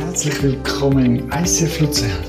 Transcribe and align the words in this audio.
Herzlich 0.00 0.42
willkommen 0.42 1.16
im 1.16 1.30
ICF 1.30 1.80
Luzern. 1.80 2.24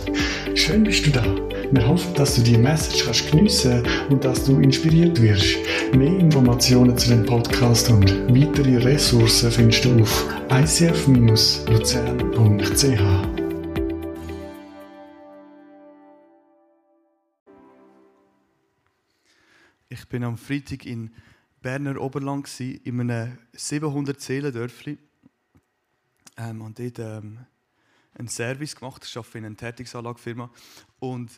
Schön 0.56 0.84
bist 0.84 1.06
du 1.06 1.12
da. 1.12 1.24
Wir 1.72 1.88
hoffen, 1.88 2.14
dass 2.16 2.36
du 2.36 2.42
die 2.42 2.58
Message 2.58 3.06
kannst 3.06 3.32
geniessen 3.32 3.88
und 4.10 4.26
dass 4.26 4.44
du 4.44 4.60
inspiriert 4.60 5.22
wirst. 5.22 5.56
Mehr 5.96 6.20
Informationen 6.20 6.98
zu 6.98 7.08
dem 7.10 7.26
Podcast 7.26 7.90
und 7.90 8.12
weitere 8.28 8.76
Ressourcen 8.76 9.50
findest 9.52 9.86
du 9.86 10.02
auf 10.02 10.26
icf-luzern.ch. 10.50 11.72
Ich 19.88 20.10
bin 20.10 20.26
am 20.26 20.38
Freitag 20.38 20.86
in 20.86 21.12
Berner 21.62 22.02
Oberland 22.02 22.50
in 22.60 23.00
einem 23.00 23.38
700 23.54 24.20
Seelendörfli 24.20 24.98
ähm, 26.38 26.62
und 26.62 26.78
dort 26.78 27.00
ähm, 27.00 27.40
einen 28.14 28.28
Service 28.28 28.76
gemacht. 28.76 29.06
Ich 29.06 29.18
arbeite 29.18 29.38
in 29.38 29.46
einer 29.46 29.58
Tätigungsanlagefirma 29.58 30.50
und 31.00 31.32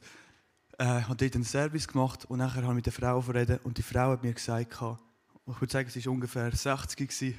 äh, 0.77 0.85
habe 0.85 1.15
dort 1.15 1.35
einen 1.35 1.43
Service 1.43 1.87
gemacht 1.87 2.25
und 2.25 2.39
nachher 2.39 2.63
habe 2.63 2.73
ich 2.73 2.75
mit 2.77 2.85
der 2.85 2.93
Frau 2.93 3.21
verredet 3.21 3.63
und 3.63 3.77
die 3.77 3.83
Frau 3.83 4.11
hat 4.11 4.23
mir 4.23 4.33
gesagt, 4.33 4.73
ich 4.73 4.81
würde 5.61 5.71
sagen, 5.71 5.89
sie 5.89 6.05
war 6.05 6.13
ungefähr 6.13 6.51
60 6.51 6.97
gewesen. 6.97 7.37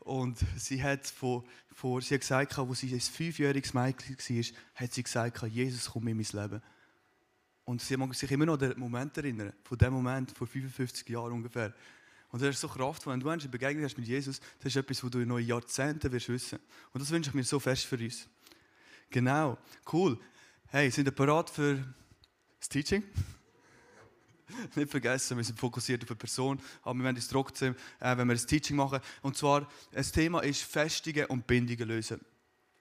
und 0.00 0.38
sie 0.56 0.82
hat 0.82 1.06
von, 1.06 1.44
von, 1.72 2.00
sie 2.00 2.14
hat 2.14 2.20
gesagt, 2.20 2.58
als 2.58 2.78
sie 2.80 2.92
ein 2.92 3.00
fünfjähriges 3.00 3.72
Mädchen 3.72 4.16
war, 4.16 4.44
hat 4.74 4.92
sie 4.92 5.02
gesagt, 5.02 5.42
Jesus 5.44 5.90
kommt 5.90 6.08
in 6.08 6.16
mein 6.16 6.26
Leben. 6.42 6.62
Und 7.64 7.80
sie 7.80 7.96
mag 7.96 8.14
sich 8.14 8.30
immer 8.30 8.44
noch 8.44 8.54
an 8.54 8.70
den 8.70 8.78
Moment 8.78 9.16
erinnern, 9.16 9.52
von 9.62 9.78
dem 9.78 9.94
Moment 9.94 10.36
vor 10.36 10.46
55 10.46 11.08
Jahren 11.08 11.32
ungefähr. 11.32 11.72
Und 12.34 12.42
das 12.42 12.56
ist 12.56 12.62
so 12.62 12.66
kraftvoll. 12.66 13.12
Wenn 13.12 13.20
du 13.20 13.28
eine 13.28 13.46
Begegnung 13.46 13.84
hast 13.84 13.96
mit 13.96 14.08
Jesus, 14.08 14.40
das 14.58 14.66
ist 14.66 14.74
etwas, 14.74 15.04
was 15.04 15.10
du 15.12 15.20
in 15.20 15.28
neuen 15.28 15.46
Jahrzehnten 15.46 16.10
wirst 16.10 16.28
wissen. 16.28 16.58
Und 16.92 17.00
das 17.00 17.08
wünsche 17.12 17.30
ich 17.30 17.34
mir 17.34 17.44
so 17.44 17.60
fest 17.60 17.84
für 17.84 17.96
uns. 17.96 18.26
Genau, 19.08 19.56
cool. 19.92 20.18
Hey, 20.66 20.90
sind 20.90 21.04
wir 21.04 21.12
bereit 21.12 21.48
für 21.48 21.78
das 22.58 22.68
Teaching? 22.68 23.04
Nicht 24.74 24.90
vergessen, 24.90 25.36
wir 25.36 25.44
sind 25.44 25.60
fokussiert 25.60 26.02
auf 26.02 26.10
eine 26.10 26.16
Person, 26.16 26.60
aber 26.82 26.98
wir 26.98 27.04
werden 27.04 27.16
uns 27.18 27.28
trotzdem, 27.28 27.76
äh, 28.00 28.16
wenn 28.16 28.26
wir 28.26 28.34
das 28.34 28.46
Teaching 28.46 28.74
machen. 28.74 28.98
Und 29.22 29.36
zwar, 29.36 29.68
das 29.92 30.10
Thema 30.10 30.40
ist 30.40 30.64
Festungen 30.64 31.26
und 31.26 31.46
Bindungen 31.46 31.86
lösen. 31.86 32.20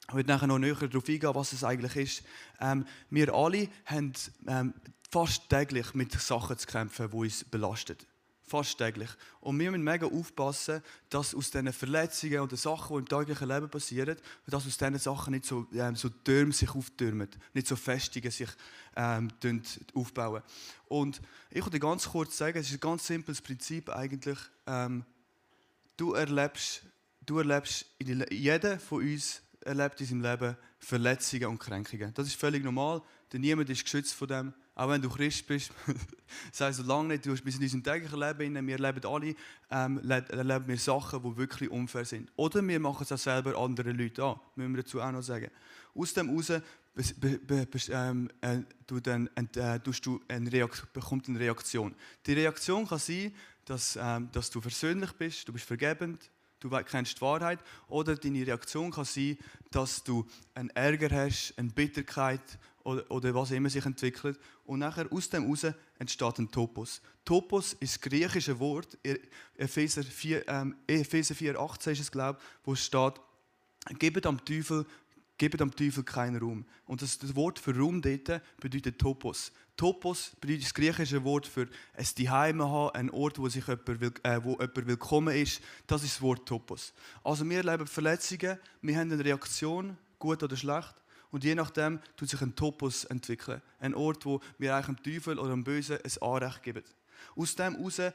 Ich 0.08 0.16
werde 0.16 0.30
nachher 0.30 0.48
noch 0.48 0.58
näher 0.58 0.74
darauf 0.74 1.08
eingehen, 1.08 1.36
was 1.36 1.54
es 1.54 1.64
eigentlich 1.64 1.96
ist. 1.96 2.24
Ähm, 2.60 2.88
wir 3.12 3.32
alle 3.32 3.70
haben 3.86 4.14
ähm, 4.48 4.74
fast 5.12 5.48
täglich 5.48 5.94
mit 5.94 6.12
Sachen 6.14 6.58
zu 6.58 6.66
kämpfen, 6.66 7.12
die 7.12 7.16
uns 7.16 7.44
belasten. 7.44 7.98
Fast 8.46 8.78
täglich. 8.78 9.10
Und 9.40 9.58
wir 9.58 9.72
müssen 9.72 9.84
mega 9.84 10.06
aufpassen, 10.06 10.82
dass 11.10 11.34
aus 11.34 11.50
diesen 11.50 11.72
Verletzungen 11.72 12.42
und 12.42 12.52
den 12.52 12.58
Sachen, 12.58 12.96
die 12.96 13.00
im 13.00 13.08
täglichen 13.08 13.48
Leben 13.48 13.70
passieren, 13.70 14.18
dass 14.48 14.68
aus 14.68 14.78
diesen 14.78 15.00
Sachen 15.00 15.32
nicht 15.32 15.46
so, 15.46 15.66
ähm, 15.74 15.96
so 15.96 16.10
Türme 16.10 16.52
sich 16.52 16.70
auftürmen, 16.70 17.30
nicht 17.54 17.68
so 17.68 17.76
Festungen 17.76 18.32
sich 18.32 18.50
ähm, 18.96 19.32
aufbauen. 19.94 20.44
Und 20.88 21.22
ich 21.50 21.66
würde 21.66 21.80
ganz 21.80 22.10
kurz 22.10 22.38
sagen, 22.38 22.58
es 22.60 22.68
ist 22.68 22.74
ein 22.74 22.80
ganz 22.80 23.08
simples 23.08 23.42
Prinzip 23.42 23.90
eigentlich. 23.90 24.38
Ähm, 24.68 25.06
du 25.98 26.14
erlebst, 26.14 26.84
du 27.26 27.40
erlebst, 27.40 27.86
jeder 28.30 28.78
von 28.80 29.04
uns 29.04 29.42
erlebt 29.66 30.00
in 30.02 30.08
seinem 30.08 30.22
Leben 30.22 30.58
Verletzungen 30.80 31.46
und 31.46 31.60
Kränkungen. 31.60 32.14
Das 32.14 32.28
ist 32.28 32.36
völlig 32.36 32.64
normal, 32.64 33.02
denn 33.32 33.42
niemand 33.42 33.70
ist 33.70 33.84
geschützt 33.84 34.14
von 34.14 34.28
dem. 34.28 34.54
Auch 34.76 34.90
wenn 34.90 35.02
du 35.02 35.10
Christ 35.10 35.46
bist, 35.46 35.72
sei 36.52 36.72
so 36.72 36.82
lange 36.84 37.10
nicht, 37.10 37.26
du 37.26 37.36
bist 37.36 37.58
in 37.58 37.64
unserem 37.64 37.84
täglichen 37.84 38.20
Leben, 38.20 38.68
wir 38.68 38.80
erleben 38.80 39.06
alle 39.06 39.36
ähm, 39.70 40.00
erleben 40.10 40.68
wir 40.68 40.78
Sachen, 40.78 41.22
die 41.22 41.38
wirklich 41.38 41.70
unfair 41.70 42.06
sind. 42.06 42.32
Oder 42.36 42.66
wir 42.68 42.80
machen 42.80 43.04
es 43.04 43.12
auch 43.12 43.18
selber 43.18 43.56
anderen 43.58 43.98
Leuten 43.98 44.22
an, 44.22 44.40
müssen 44.56 44.76
wir 44.76 44.82
dazu 44.82 45.00
auch 45.00 45.12
noch 45.12 45.22
sagen. 45.22 45.50
Aus 45.94 46.14
dem 46.14 46.30
heraus 46.30 46.62
ähm, 47.90 48.30
äh, 48.42 48.60
du 48.88 48.98
äh, 48.98 49.80
du 49.80 50.22
eine 50.28 50.52
Reaktion, 50.52 50.88
bekommst 50.94 51.30
eine 51.30 51.40
Reaktion. 51.40 51.96
Die 52.26 52.34
Reaktion 52.34 52.88
kann 52.88 53.00
sein, 53.00 53.34
dass, 53.66 53.98
ähm, 54.00 54.30
dass 54.32 54.50
du 54.50 54.62
versöhnlich 54.62 55.12
bist, 55.14 55.48
du 55.48 55.54
bist 55.54 55.66
vergebend, 55.66 56.30
du 56.64 56.70
kennst 56.84 57.18
die 57.18 57.22
Wahrheit. 57.22 57.60
Oder 57.88 58.16
deine 58.16 58.46
Reaktion 58.46 58.92
kann 58.92 59.06
sein, 59.06 59.38
dass 59.72 60.04
du 60.04 60.26
einen 60.56 60.70
Ärger 60.72 61.10
hast, 61.16 61.54
eine 61.58 61.70
Bitterkeit 61.70 62.42
oder, 62.84 63.10
oder 63.12 63.34
was 63.36 63.52
immer 63.52 63.70
sich 63.70 63.86
entwickelt. 63.86 64.40
Und 64.66 64.80
nachher 64.80 65.12
aus 65.12 65.30
dem 65.30 65.44
heraus 65.44 65.66
entsteht 66.00 66.40
ein 66.40 66.52
Topos. 66.52 67.02
Topos 67.26 67.74
ist 67.74 67.96
das 67.96 68.02
griechische 68.02 68.60
Wort, 68.60 68.98
Epheser 69.56 70.04
4, 70.04 70.48
ähm, 70.48 70.76
Epheser 70.88 71.36
4 71.36 71.60
18 71.60 71.94
ist 71.94 72.00
es, 72.00 72.12
glaube 72.12 72.40
ich, 72.40 72.66
wo 72.66 72.74
es 72.74 72.86
steht, 72.86 73.14
gebt 74.00 74.26
am 74.26 74.44
Teufel 74.44 74.86
Gebt 75.38 75.60
dem 75.60 75.76
Teufel 75.76 76.04
keinen 76.04 76.38
Raum. 76.38 76.66
Und 76.86 77.02
das, 77.02 77.18
das 77.18 77.36
Wort 77.36 77.58
für 77.58 77.76
Raum 77.76 78.02
dort 78.02 78.42
bedeutet 78.60 79.00
Topos. 79.00 79.52
Topos 79.76 80.36
bedeutet 80.40 80.66
das 80.66 80.74
griechische 80.74 81.24
Wort 81.24 81.48
für 81.48 81.68
ein 81.96 82.06
Zuhause 82.06 82.70
haben, 82.70 82.92
ein 82.94 83.10
Ort, 83.10 83.40
wo, 83.40 83.50
sich 83.50 83.66
jemand, 83.68 84.26
äh, 84.26 84.44
wo 84.44 84.52
jemand 84.52 84.88
willkommen 84.88 85.36
ist. 85.36 85.62
Das 85.88 86.04
ist 86.04 86.16
das 86.16 86.22
Wort 86.22 86.48
Topos. 86.48 86.94
Also 87.24 87.50
wir 87.50 87.58
erleben 87.58 87.88
Verletzungen, 87.88 88.60
wir 88.82 88.98
haben 88.98 89.12
eine 89.12 89.24
Reaktion, 89.24 89.98
gut 90.20 90.44
oder 90.44 90.56
schlecht. 90.56 90.94
Und 91.32 91.44
je 91.44 91.56
nachdem 91.56 92.00
tut 92.16 92.30
sich 92.30 92.40
ein 92.42 92.56
Topos 92.56 93.06
entwickeln. 93.06 93.62
Ein 93.80 93.96
Ort, 93.96 94.24
wo 94.26 94.40
wir 94.60 94.76
eigentlich 94.76 94.98
dem 94.98 95.04
Teufel 95.04 95.40
oder 95.40 95.50
dem 95.50 95.64
Bösen 95.64 95.98
ein 95.98 96.22
Anrecht 96.22 96.62
geben. 96.62 96.84
Aus 97.36 97.56
dem 97.56 97.76
heraus 97.76 98.00
äh, 98.00 98.12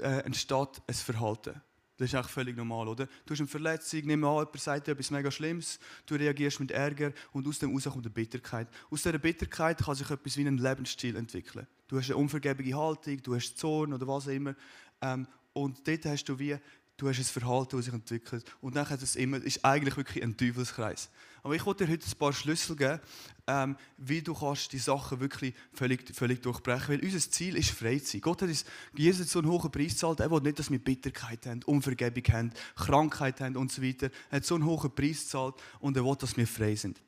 entsteht 0.00 0.82
ein 0.86 0.94
Verhalten. 0.94 1.60
Das 2.02 2.12
ist 2.12 2.18
auch 2.18 2.28
völlig 2.28 2.56
normal, 2.56 2.88
oder? 2.88 3.06
Du 3.24 3.30
hast 3.32 3.38
eine 3.38 3.46
Verletzung, 3.46 4.00
nimm 4.06 4.24
an, 4.24 4.38
jemand 4.38 4.60
sagt 4.60 4.88
dir 4.88 4.92
etwas 4.92 5.12
mega 5.12 5.30
Schlimmes, 5.30 5.78
du 6.04 6.16
reagierst 6.16 6.58
mit 6.58 6.72
Ärger 6.72 7.12
und 7.32 7.46
aus 7.46 7.60
dem 7.60 7.68
heraus 7.68 7.84
kommt 7.84 8.04
eine 8.04 8.10
Bitterkeit. 8.10 8.66
Aus 8.90 9.04
dieser 9.04 9.18
Bitterkeit 9.18 9.78
kann 9.78 9.94
sich 9.94 10.10
etwas 10.10 10.36
wie 10.36 10.44
ein 10.44 10.58
Lebensstil 10.58 11.14
entwickeln. 11.14 11.64
Du 11.86 11.96
hast 11.96 12.06
eine 12.06 12.16
unvergebige 12.16 12.76
Haltung, 12.76 13.22
du 13.22 13.36
hast 13.36 13.56
Zorn 13.56 13.92
oder 13.92 14.08
was 14.08 14.26
auch 14.26 14.32
immer. 14.32 14.56
Ähm, 15.00 15.28
und 15.52 15.86
dort 15.86 16.04
hast 16.06 16.24
du 16.24 16.36
wie 16.40 16.56
du 16.96 17.08
hast 17.08 17.18
ein 17.18 17.24
Verhalten, 17.24 17.76
das 17.76 17.86
sich 17.86 17.94
entwickelt. 17.94 18.44
Und 18.60 18.76
dann 18.76 18.86
ist 18.86 19.02
es 19.02 19.16
immer, 19.16 19.38
ist 19.38 19.64
eigentlich 19.64 19.96
wirklich 19.96 20.22
ein 20.22 20.36
Teufelskreis. 20.36 21.10
Aber 21.42 21.54
ich 21.54 21.66
wollte 21.66 21.84
dir 21.84 21.92
heute 21.92 22.06
ein 22.06 22.18
paar 22.18 22.32
Schlüssel 22.32 22.76
geben, 22.76 23.00
ähm, 23.48 23.76
wie 23.96 24.22
du 24.22 24.32
kannst 24.32 24.72
die 24.72 24.78
Sachen 24.78 25.18
wirklich 25.18 25.54
völlig, 25.72 26.14
völlig 26.14 26.40
durchbrechen 26.40 26.88
Weil 26.90 27.04
unser 27.04 27.18
Ziel 27.18 27.56
ist 27.56 27.70
Freizeit. 27.70 28.22
Gott 28.22 28.42
hat 28.42 28.48
uns, 28.48 28.64
Jesus 28.96 29.22
hat 29.22 29.28
so 29.28 29.40
einen 29.40 29.50
hohen 29.50 29.70
Preis 29.70 29.92
gezahlt. 29.92 30.20
Er 30.20 30.30
will 30.30 30.40
nicht, 30.40 30.58
dass 30.58 30.70
wir 30.70 30.78
Bitterkeit 30.78 31.44
haben, 31.46 31.62
Unvergebung 31.64 32.22
haben, 32.32 32.52
Krankheit 32.76 33.40
haben 33.40 33.56
und 33.56 33.72
so 33.72 33.82
weiter. 33.82 34.10
Er 34.30 34.36
hat 34.36 34.44
so 34.44 34.54
einen 34.54 34.64
hohen 34.64 34.94
Preis 34.94 35.24
gezahlt 35.24 35.56
und 35.80 35.96
er 35.96 36.04
will, 36.04 36.16
dass 36.16 36.36
wir 36.36 36.46
frei 36.46 36.76
sind. 36.76 37.02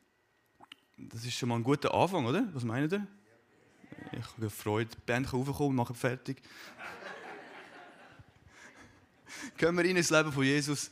Das 0.97 1.25
ist 1.25 1.35
schon 1.35 1.49
mal 1.49 1.57
ein 1.57 1.65
guter 1.65 1.95
Anfang, 1.95 2.27
oder? 2.27 2.49
Was 2.53 2.65
meint 2.65 2.93
ihr? 2.93 3.07
Ich 4.13 4.27
habe 4.37 4.51
Freude. 4.51 4.91
Die 4.91 5.01
Band 5.07 5.29
kann 5.29 5.41
raufkommen, 5.41 5.77
machen 5.77 5.95
fertig. 5.95 6.43
Gehen 9.57 9.77
wir 9.77 9.85
in 9.85 9.97
das 9.97 10.11
Leben 10.11 10.33
von 10.33 10.43
Jesus. 10.43 10.91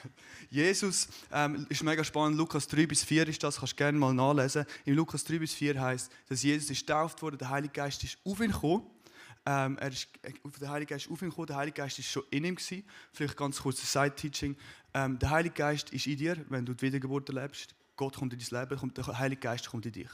Jesus 0.50 1.08
ähm, 1.32 1.66
ist 1.70 1.82
mega 1.82 2.04
spannend. 2.04 2.36
Lukas 2.36 2.68
3 2.68 2.86
bis 2.86 3.02
4 3.04 3.26
ist 3.28 3.42
das, 3.42 3.56
kannst 3.56 3.72
du 3.72 3.76
gerne 3.76 3.98
mal 3.98 4.12
nachlesen. 4.12 4.66
In 4.84 4.94
Lukas 4.94 5.24
3 5.24 5.38
bis 5.38 5.54
4 5.54 5.80
heißt, 5.80 6.12
dass 6.28 6.42
Jesus 6.42 6.68
ist 6.68 6.86
getauft 6.86 7.22
wurde, 7.22 7.38
der 7.38 7.48
Heilige 7.48 7.72
Geist 7.72 8.04
ist 8.04 8.18
auf 8.24 8.38
ihn 8.40 8.50
gekommen. 8.52 8.86
Ähm, 9.46 9.78
er 9.78 9.88
ist, 9.88 10.08
äh, 10.22 10.32
der 10.60 10.68
Heilige 10.68 10.94
Geist 10.94 11.06
ist 11.06 11.12
auf 11.12 11.22
ihn 11.22 11.30
gekommen, 11.30 11.46
der 11.46 11.56
Heilige 11.56 11.76
Geist 11.76 11.98
ist 11.98 12.10
schon 12.10 12.22
in 12.30 12.44
ihm 12.44 12.54
gewesen. 12.54 12.84
Vielleicht 13.12 13.36
ganz 13.36 13.60
kurz 13.60 13.80
ein 13.80 13.86
Side-Teaching. 13.86 14.56
Ähm, 14.92 15.18
der 15.18 15.30
Heilige 15.30 15.54
Geist 15.54 15.90
ist 15.90 16.06
in 16.06 16.18
dir, 16.18 16.36
wenn 16.50 16.66
du 16.66 16.74
die 16.74 16.82
Wiedergeburt 16.82 17.28
erlebst. 17.30 17.74
Gott 17.96 18.16
kommt 18.16 18.34
in 18.34 18.38
dein 18.38 18.60
Leben, 18.60 18.78
kommt, 18.78 18.98
der 18.98 19.18
Heilige 19.18 19.40
Geist 19.40 19.68
kommt 19.68 19.86
in 19.86 19.92
dich. 19.92 20.10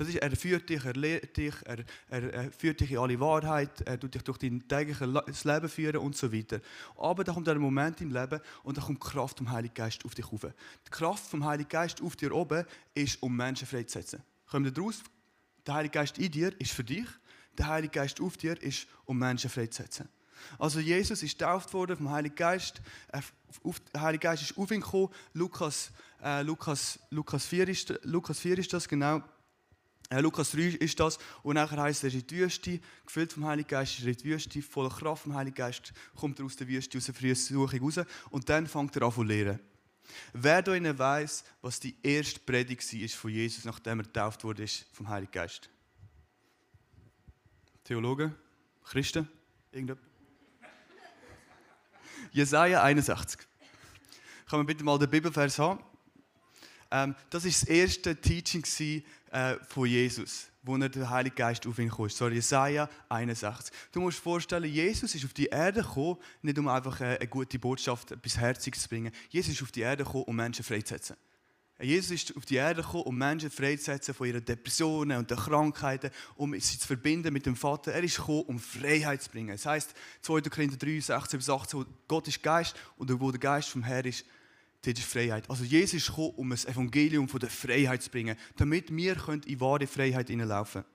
Das 0.00 0.08
ist, 0.08 0.16
er 0.16 0.34
führt 0.34 0.66
dich, 0.66 0.82
er 0.82 0.94
lehrt 0.94 1.36
dich, 1.36 1.54
er, 1.66 1.84
er, 2.08 2.32
er, 2.32 2.50
führt 2.52 2.80
dich 2.80 2.90
in 2.90 2.96
alle 2.96 3.20
Wahrheit, 3.20 3.82
er 3.82 4.00
tut 4.00 4.14
dich 4.14 4.22
durch 4.22 4.38
dein 4.38 4.66
tägliches 4.66 5.44
Leben 5.44 5.68
führen 5.68 5.98
und 5.98 6.16
so 6.16 6.32
weiter. 6.32 6.62
Aber 6.96 7.22
da 7.22 7.34
kommt 7.34 7.46
ein 7.50 7.58
Moment 7.58 8.00
im 8.00 8.10
Leben 8.10 8.40
und 8.62 8.78
da 8.78 8.80
kommt 8.80 9.04
die 9.04 9.08
Kraft 9.10 9.36
vom 9.36 9.50
Heiligen 9.50 9.74
Geist 9.74 10.02
auf 10.06 10.14
dich 10.14 10.32
rauf. 10.32 10.46
Die 10.86 10.90
Kraft 10.90 11.26
vom 11.26 11.44
Heiligen 11.44 11.68
Geist 11.68 12.00
auf 12.00 12.16
dir 12.16 12.34
oben 12.34 12.64
ist, 12.94 13.22
um 13.22 13.36
Menschen 13.36 13.66
freizusetzen. 13.66 14.22
Kommt 14.46 14.64
ihr 14.64 14.72
daraus? 14.72 15.02
Der 15.66 15.74
Heilige 15.74 15.92
Geist 15.92 16.16
in 16.16 16.32
dir 16.32 16.58
ist 16.58 16.72
für 16.72 16.82
dich, 16.82 17.06
der 17.58 17.66
Heilige 17.66 17.92
Geist 17.92 18.22
auf 18.22 18.38
dir 18.38 18.58
ist, 18.62 18.86
um 19.04 19.18
Menschen 19.18 19.50
freizusetzen. 19.50 20.08
Also 20.58 20.80
Jesus 20.80 21.22
ist 21.22 21.38
getauft 21.38 21.74
worden 21.74 21.98
vom 21.98 22.08
Heiligen 22.08 22.36
Geist. 22.36 22.80
Der 23.12 24.00
Heilige 24.00 24.22
Geist 24.22 24.44
ist 24.44 24.56
auf 24.56 24.70
ihn 24.70 24.80
gekommen. 24.80 25.10
Lukas, 25.34 25.92
äh, 26.24 26.40
Lukas, 26.40 26.98
Lukas, 27.10 27.44
4 27.44 27.68
ist, 27.68 28.00
Lukas 28.04 28.40
4 28.40 28.56
ist 28.56 28.72
das 28.72 28.88
genau. 28.88 29.22
Lukas 30.18 30.50
3 30.50 30.62
ist 30.62 30.98
das. 30.98 31.18
Und 31.42 31.54
nachher 31.54 31.80
heißt 31.80 32.02
er, 32.02 32.08
ist 32.08 32.14
in 32.14 32.26
die 32.26 32.38
Wüste, 32.38 32.80
gefüllt 33.06 33.32
vom 33.32 33.44
Heiligen 33.44 33.68
Geist, 33.68 33.98
ist 33.98 34.06
in 34.06 34.12
die 34.12 34.24
Wüste, 34.24 34.60
voller 34.60 34.90
Kraft 34.90 35.22
vom 35.22 35.34
Heiligen 35.34 35.54
Geist, 35.54 35.92
kommt 36.16 36.38
er 36.40 36.44
aus 36.44 36.56
der 36.56 36.66
Wüste, 36.66 36.98
aus 36.98 37.04
der 37.04 37.14
Versuchung 37.14 37.80
raus. 37.80 38.00
Und 38.30 38.48
dann 38.48 38.66
fängt 38.66 38.96
er 38.96 39.02
an 39.02 39.12
zu 39.12 39.22
lehren. 39.22 39.60
Wer 40.32 40.62
da 40.62 40.74
Ihnen 40.74 40.98
weiss, 40.98 41.44
was 41.62 41.78
die 41.78 41.94
erste 42.02 42.40
Predigt 42.40 42.92
war 42.92 43.08
von 43.08 43.30
Jesus, 43.30 43.64
nachdem 43.64 44.00
er 44.00 44.04
getauft 44.04 44.42
wurde 44.42 44.66
vom 44.92 45.08
Heiligen 45.08 45.30
Geist? 45.30 45.70
Theologen? 47.84 48.34
Christen? 48.82 49.28
Irgendjemand? 49.70 50.04
Jesaja 52.32 52.82
61. 52.82 53.40
Kann 54.48 54.58
man 54.58 54.66
bitte 54.66 54.82
mal 54.82 54.98
den 54.98 55.08
Bibelvers 55.08 55.58
haben? 55.58 55.80
Ähm, 56.90 57.14
das 57.30 57.44
ist 57.44 57.62
das 57.62 57.68
erste 57.68 58.20
Teaching 58.20 58.64
äh, 59.30 59.56
von 59.68 59.86
Jesus, 59.86 60.48
wo 60.62 60.76
er 60.76 60.88
der 60.88 61.08
Heilige 61.08 61.36
Geist 61.36 61.66
auf 61.66 61.78
ihn 61.78 61.90
kam. 61.90 62.08
Sorry, 62.08 62.34
Jesaja 62.34 62.88
61. 63.08 63.74
Du 63.92 64.00
musst 64.00 64.18
dir 64.18 64.22
vorstellen, 64.22 64.64
Jesus 64.64 65.14
ist 65.14 65.24
auf 65.24 65.32
die 65.32 65.46
Erde 65.46 65.82
gekommen, 65.82 66.18
nicht 66.42 66.58
um 66.58 66.68
einfach 66.68 67.00
eine, 67.00 67.18
eine 67.18 67.28
gute 67.28 67.58
Botschaft, 67.58 68.10
etwas 68.12 68.36
Herziges 68.36 68.82
zu 68.82 68.88
bringen. 68.88 69.12
Jesus 69.28 69.54
ist 69.54 69.62
auf 69.62 69.72
die 69.72 69.80
Erde 69.80 70.04
gekommen, 70.04 70.24
um 70.24 70.36
Menschen 70.36 70.64
freizusetzen. 70.64 71.16
Jesus 71.82 72.10
ist 72.10 72.36
auf 72.36 72.44
die 72.44 72.56
Erde 72.56 72.82
gekommen, 72.82 73.04
um 73.04 73.16
Menschen 73.16 73.50
freizusetzen 73.50 74.12
von 74.12 74.26
ihren 74.26 74.44
Depressionen 74.44 75.16
und 75.16 75.30
den 75.30 75.38
Krankheiten, 75.38 76.10
um 76.36 76.52
sie 76.58 76.78
zu 76.78 76.86
verbinden 76.86 77.32
mit 77.32 77.46
dem 77.46 77.56
Vater. 77.56 77.92
Er 77.92 78.02
ist 78.02 78.16
gekommen, 78.16 78.42
um 78.42 78.58
Freiheit 78.58 79.22
zu 79.22 79.30
bringen. 79.30 79.52
Das 79.52 79.64
heißt, 79.64 79.94
2. 80.22 80.42
Korinther 80.42 80.76
3, 80.76 81.00
16 81.00 81.38
bis 81.38 81.48
18, 81.48 81.86
Gott 82.06 82.28
ist 82.28 82.42
Geist 82.42 82.76
und 82.98 83.18
wo 83.18 83.30
der 83.30 83.40
Geist 83.40 83.70
vom 83.70 83.82
Herr 83.82 84.04
ist, 84.04 84.26
dort 84.82 84.98
ist 84.98 85.06
Freiheit. 85.06 85.48
Also 85.48 85.64
Jesus 85.64 86.08
ist 86.08 86.18
um 86.18 86.50
das 86.50 86.64
Evangelium 86.64 87.28
von 87.28 87.40
der 87.40 87.50
Freiheit 87.50 88.02
zu 88.02 88.10
bringen, 88.10 88.36
damit 88.56 88.94
wir 88.94 89.16
in 89.46 89.60
wahre 89.60 89.86
Freiheit 89.86 90.28
hineinlaufen 90.28 90.82
können. 90.82 90.94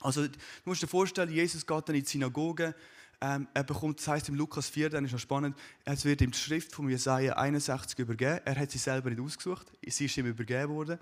Also 0.00 0.26
du 0.26 0.38
musst 0.64 0.82
dir 0.82 0.88
vorstellen, 0.88 1.30
Jesus 1.30 1.66
geht 1.66 1.88
dann 1.88 1.94
in 1.94 2.02
die 2.02 2.08
Synagoge, 2.08 2.74
ähm, 3.20 3.46
er 3.54 3.62
bekommt, 3.62 4.00
das 4.00 4.08
heißt 4.08 4.28
im 4.30 4.34
Lukas 4.34 4.68
4, 4.68 4.90
dann 4.90 5.04
ist 5.04 5.12
noch 5.12 5.20
spannend, 5.20 5.56
es 5.84 6.04
wird 6.04 6.20
ihm 6.22 6.32
die 6.32 6.38
Schrift 6.38 6.74
von 6.74 6.88
Jesaja 6.88 7.34
61 7.34 7.96
übergeben. 8.00 8.40
Er 8.44 8.56
hat 8.56 8.72
sie 8.72 8.78
selber 8.78 9.10
nicht 9.10 9.20
ausgesucht, 9.20 9.70
sie 9.86 10.06
ist 10.06 10.16
ihm 10.16 10.26
übergeben 10.26 10.74
worden. 10.74 10.98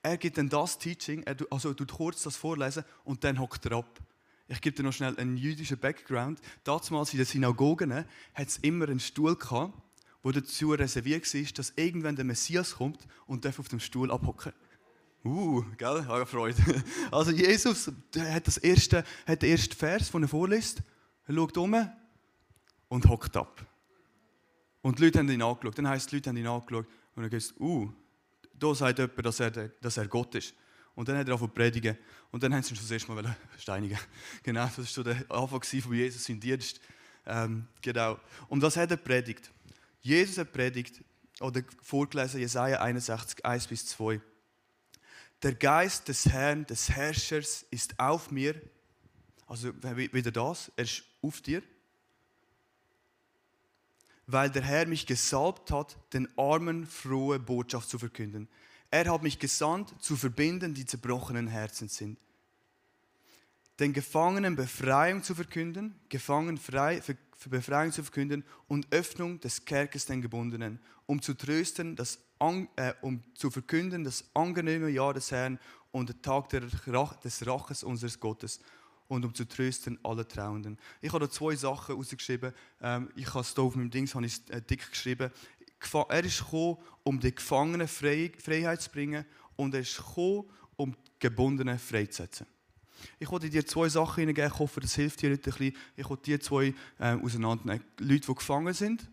Er 0.00 0.16
gibt 0.16 0.38
dann 0.38 0.48
das 0.48 0.78
Teaching, 0.78 1.24
er, 1.24 1.36
also 1.50 1.74
tut 1.74 1.90
kurz 1.90 2.22
das 2.22 2.36
vorlesen 2.36 2.84
und 3.02 3.24
dann 3.24 3.40
hockt 3.40 3.66
er 3.66 3.78
ab. 3.78 4.00
Ich 4.46 4.60
gebe 4.60 4.76
dir 4.76 4.84
noch 4.84 4.92
schnell 4.92 5.16
einen 5.18 5.36
jüdischen 5.36 5.78
Background. 5.78 6.38
Damals 6.62 7.12
in 7.12 7.16
den 7.16 7.26
Synagogen 7.26 7.92
hat 7.92 8.06
es 8.36 8.58
immer 8.58 8.88
einen 8.88 9.00
Stuhl 9.00 9.34
gehabt, 9.34 9.74
wo 10.24 10.32
dazu 10.32 10.72
reserviert 10.72 11.32
war, 11.32 11.42
dass 11.54 11.74
irgendwann 11.76 12.16
der 12.16 12.24
Messias 12.24 12.76
kommt 12.76 13.06
und 13.26 13.44
darf 13.44 13.58
auf 13.60 13.68
dem 13.68 13.78
Stuhl 13.78 14.10
abhocken. 14.10 14.52
Uh, 15.22 15.62
gell? 15.76 16.04
Habe 16.06 16.26
Freude. 16.26 16.82
Also 17.10 17.30
Jesus 17.30 17.92
hat, 18.16 18.46
das 18.46 18.56
erste, 18.56 19.04
hat 19.26 19.42
den 19.42 19.50
ersten 19.50 19.74
Vers, 19.74 20.10
den 20.10 20.22
er 20.22 20.28
vorliest. 20.28 20.82
Er 21.26 21.34
schaut 21.34 21.56
um 21.58 21.90
und 22.88 23.06
hockt 23.06 23.36
ab. 23.36 23.66
Und 24.80 24.98
die 24.98 25.04
Leute 25.04 25.18
haben 25.18 25.28
ihn 25.28 25.42
angeschaut. 25.42 25.78
Dann 25.78 25.88
heisst, 25.88 26.10
die 26.10 26.16
Leute 26.16 26.30
haben 26.30 26.36
ihn 26.38 26.46
angeschaut 26.46 26.86
und 27.14 27.22
er 27.22 27.28
gesagt, 27.28 27.60
uh, 27.60 27.92
da 28.58 28.74
sagt 28.74 28.98
jemand, 28.98 29.26
dass 29.26 29.40
er, 29.40 29.50
dass 29.50 29.96
er 29.98 30.08
Gott 30.08 30.34
ist. 30.34 30.54
Und 30.94 31.06
dann 31.06 31.18
hat 31.18 31.28
er 31.28 31.34
angefangen 31.34 31.50
zu 31.50 31.54
predigen. 31.54 31.98
Und 32.30 32.42
dann 32.42 32.54
haben 32.54 32.62
sie 32.62 32.72
ihn 32.72 32.76
schon 32.76 32.84
das 32.84 32.90
erste 32.92 33.12
Mal 33.12 33.36
steinigen. 33.58 33.98
Genau, 34.42 34.64
das 34.64 34.78
war 34.78 34.84
so 34.86 35.02
der 35.02 35.16
Anfang 35.30 35.62
von 35.62 35.94
Jesus 35.94 36.26
in 36.30 36.40
Dienst. 36.40 36.80
Ähm, 37.26 37.66
genau. 37.82 38.18
Und 38.48 38.62
was 38.62 38.76
hat 38.76 38.90
er 38.90 38.96
predigt? 38.96 39.50
Jesus 40.04 40.36
hat 40.36 40.52
predigt, 40.52 41.02
oder 41.40 41.62
vorgelesen, 41.82 42.38
Jesaja 42.38 42.80
61, 42.80 43.44
1 43.44 43.66
bis 43.68 43.86
2. 43.86 44.20
Der 45.42 45.54
Geist 45.54 46.08
des 46.08 46.26
Herrn, 46.26 46.66
des 46.66 46.90
Herrschers, 46.90 47.64
ist 47.70 47.98
auf 47.98 48.30
mir, 48.30 48.60
also 49.46 49.72
wieder 49.82 50.30
das, 50.30 50.70
er 50.76 50.84
ist 50.84 51.04
auf 51.22 51.40
dir. 51.40 51.62
Weil 54.26 54.50
der 54.50 54.62
Herr 54.62 54.86
mich 54.86 55.06
gesalbt 55.06 55.70
hat, 55.70 55.96
den 56.12 56.28
Armen 56.38 56.86
frohe 56.86 57.38
Botschaft 57.38 57.88
zu 57.88 57.98
verkünden. 57.98 58.46
Er 58.90 59.10
hat 59.10 59.22
mich 59.22 59.38
gesandt, 59.38 59.94
zu 60.02 60.16
verbinden, 60.16 60.74
die 60.74 60.84
zerbrochenen 60.84 61.48
Herzen 61.48 61.88
sind. 61.88 62.18
Den 63.80 63.94
Gefangenen 63.94 64.54
Befreiung 64.54 65.22
zu 65.22 65.34
verkünden, 65.34 65.98
Gefangenen 66.10 66.58
frei, 66.58 67.00
für 67.36 67.48
Befreiung 67.48 67.92
zu 67.92 68.02
verkünden 68.02 68.44
und 68.68 68.86
Öffnung 68.90 69.40
des 69.40 69.64
Kerkers 69.64 70.06
den 70.06 70.22
Gebundenen, 70.22 70.80
um 71.06 71.20
zu 71.20 71.34
trösten, 71.34 71.96
das, 71.96 72.18
äh, 72.76 72.92
um 73.02 73.22
zu 73.34 73.50
verkünden 73.50 74.04
das 74.04 74.24
angenehme 74.34 74.88
Jahr 74.88 75.14
des 75.14 75.30
Herrn 75.30 75.58
und 75.92 76.08
den 76.08 76.22
Tag 76.22 76.48
des 76.48 77.46
Raches 77.46 77.84
unseres 77.84 78.18
Gottes 78.18 78.60
und 79.08 79.24
um 79.24 79.34
zu 79.34 79.46
trösten 79.46 79.98
alle 80.02 80.26
Trauenden. 80.26 80.78
Ich 81.00 81.12
habe 81.12 81.26
da 81.26 81.30
zwei 81.30 81.54
Sachen 81.54 81.94
rausgeschrieben. 81.94 82.52
Ähm, 82.80 83.10
ich 83.14 83.28
habe 83.28 83.40
es 83.40 83.54
hier 83.54 83.62
auf 83.62 83.76
meinem 83.76 83.90
Dings 83.90 84.14
habe 84.14 84.26
ich 84.26 84.40
äh, 84.50 84.60
dick 84.60 84.90
geschrieben. 84.90 85.30
Er 86.08 86.24
ist 86.24 86.38
gekommen, 86.38 86.78
um 87.02 87.20
die 87.20 87.34
Gefangenen 87.34 87.88
Freiheit 87.88 88.80
zu 88.80 88.90
bringen 88.90 89.24
und 89.56 89.74
er 89.74 89.80
ist 89.80 89.98
gekommen, 89.98 90.44
um 90.76 90.92
die 90.92 91.10
Gebundenen 91.18 91.78
freizusetzen. 91.78 92.46
Ich 93.18 93.30
wollte 93.30 93.50
dir 93.50 93.66
zwei 93.66 93.88
Sachen 93.88 94.20
hineingeben. 94.20 94.50
Ich 94.52 94.58
hoffe, 94.58 94.80
das 94.80 94.94
hilft 94.94 95.22
dir 95.22 95.30
heute 95.30 95.50
ein 95.50 95.56
bisschen. 95.56 95.76
Ich 95.96 96.08
wollte 96.08 96.22
die 96.24 96.38
zwei 96.38 96.74
äh, 96.98 97.14
auseinandernehmen. 97.14 97.84
Leute, 98.00 98.26
die 98.26 98.34
gefangen 98.34 98.74
sind 98.74 99.08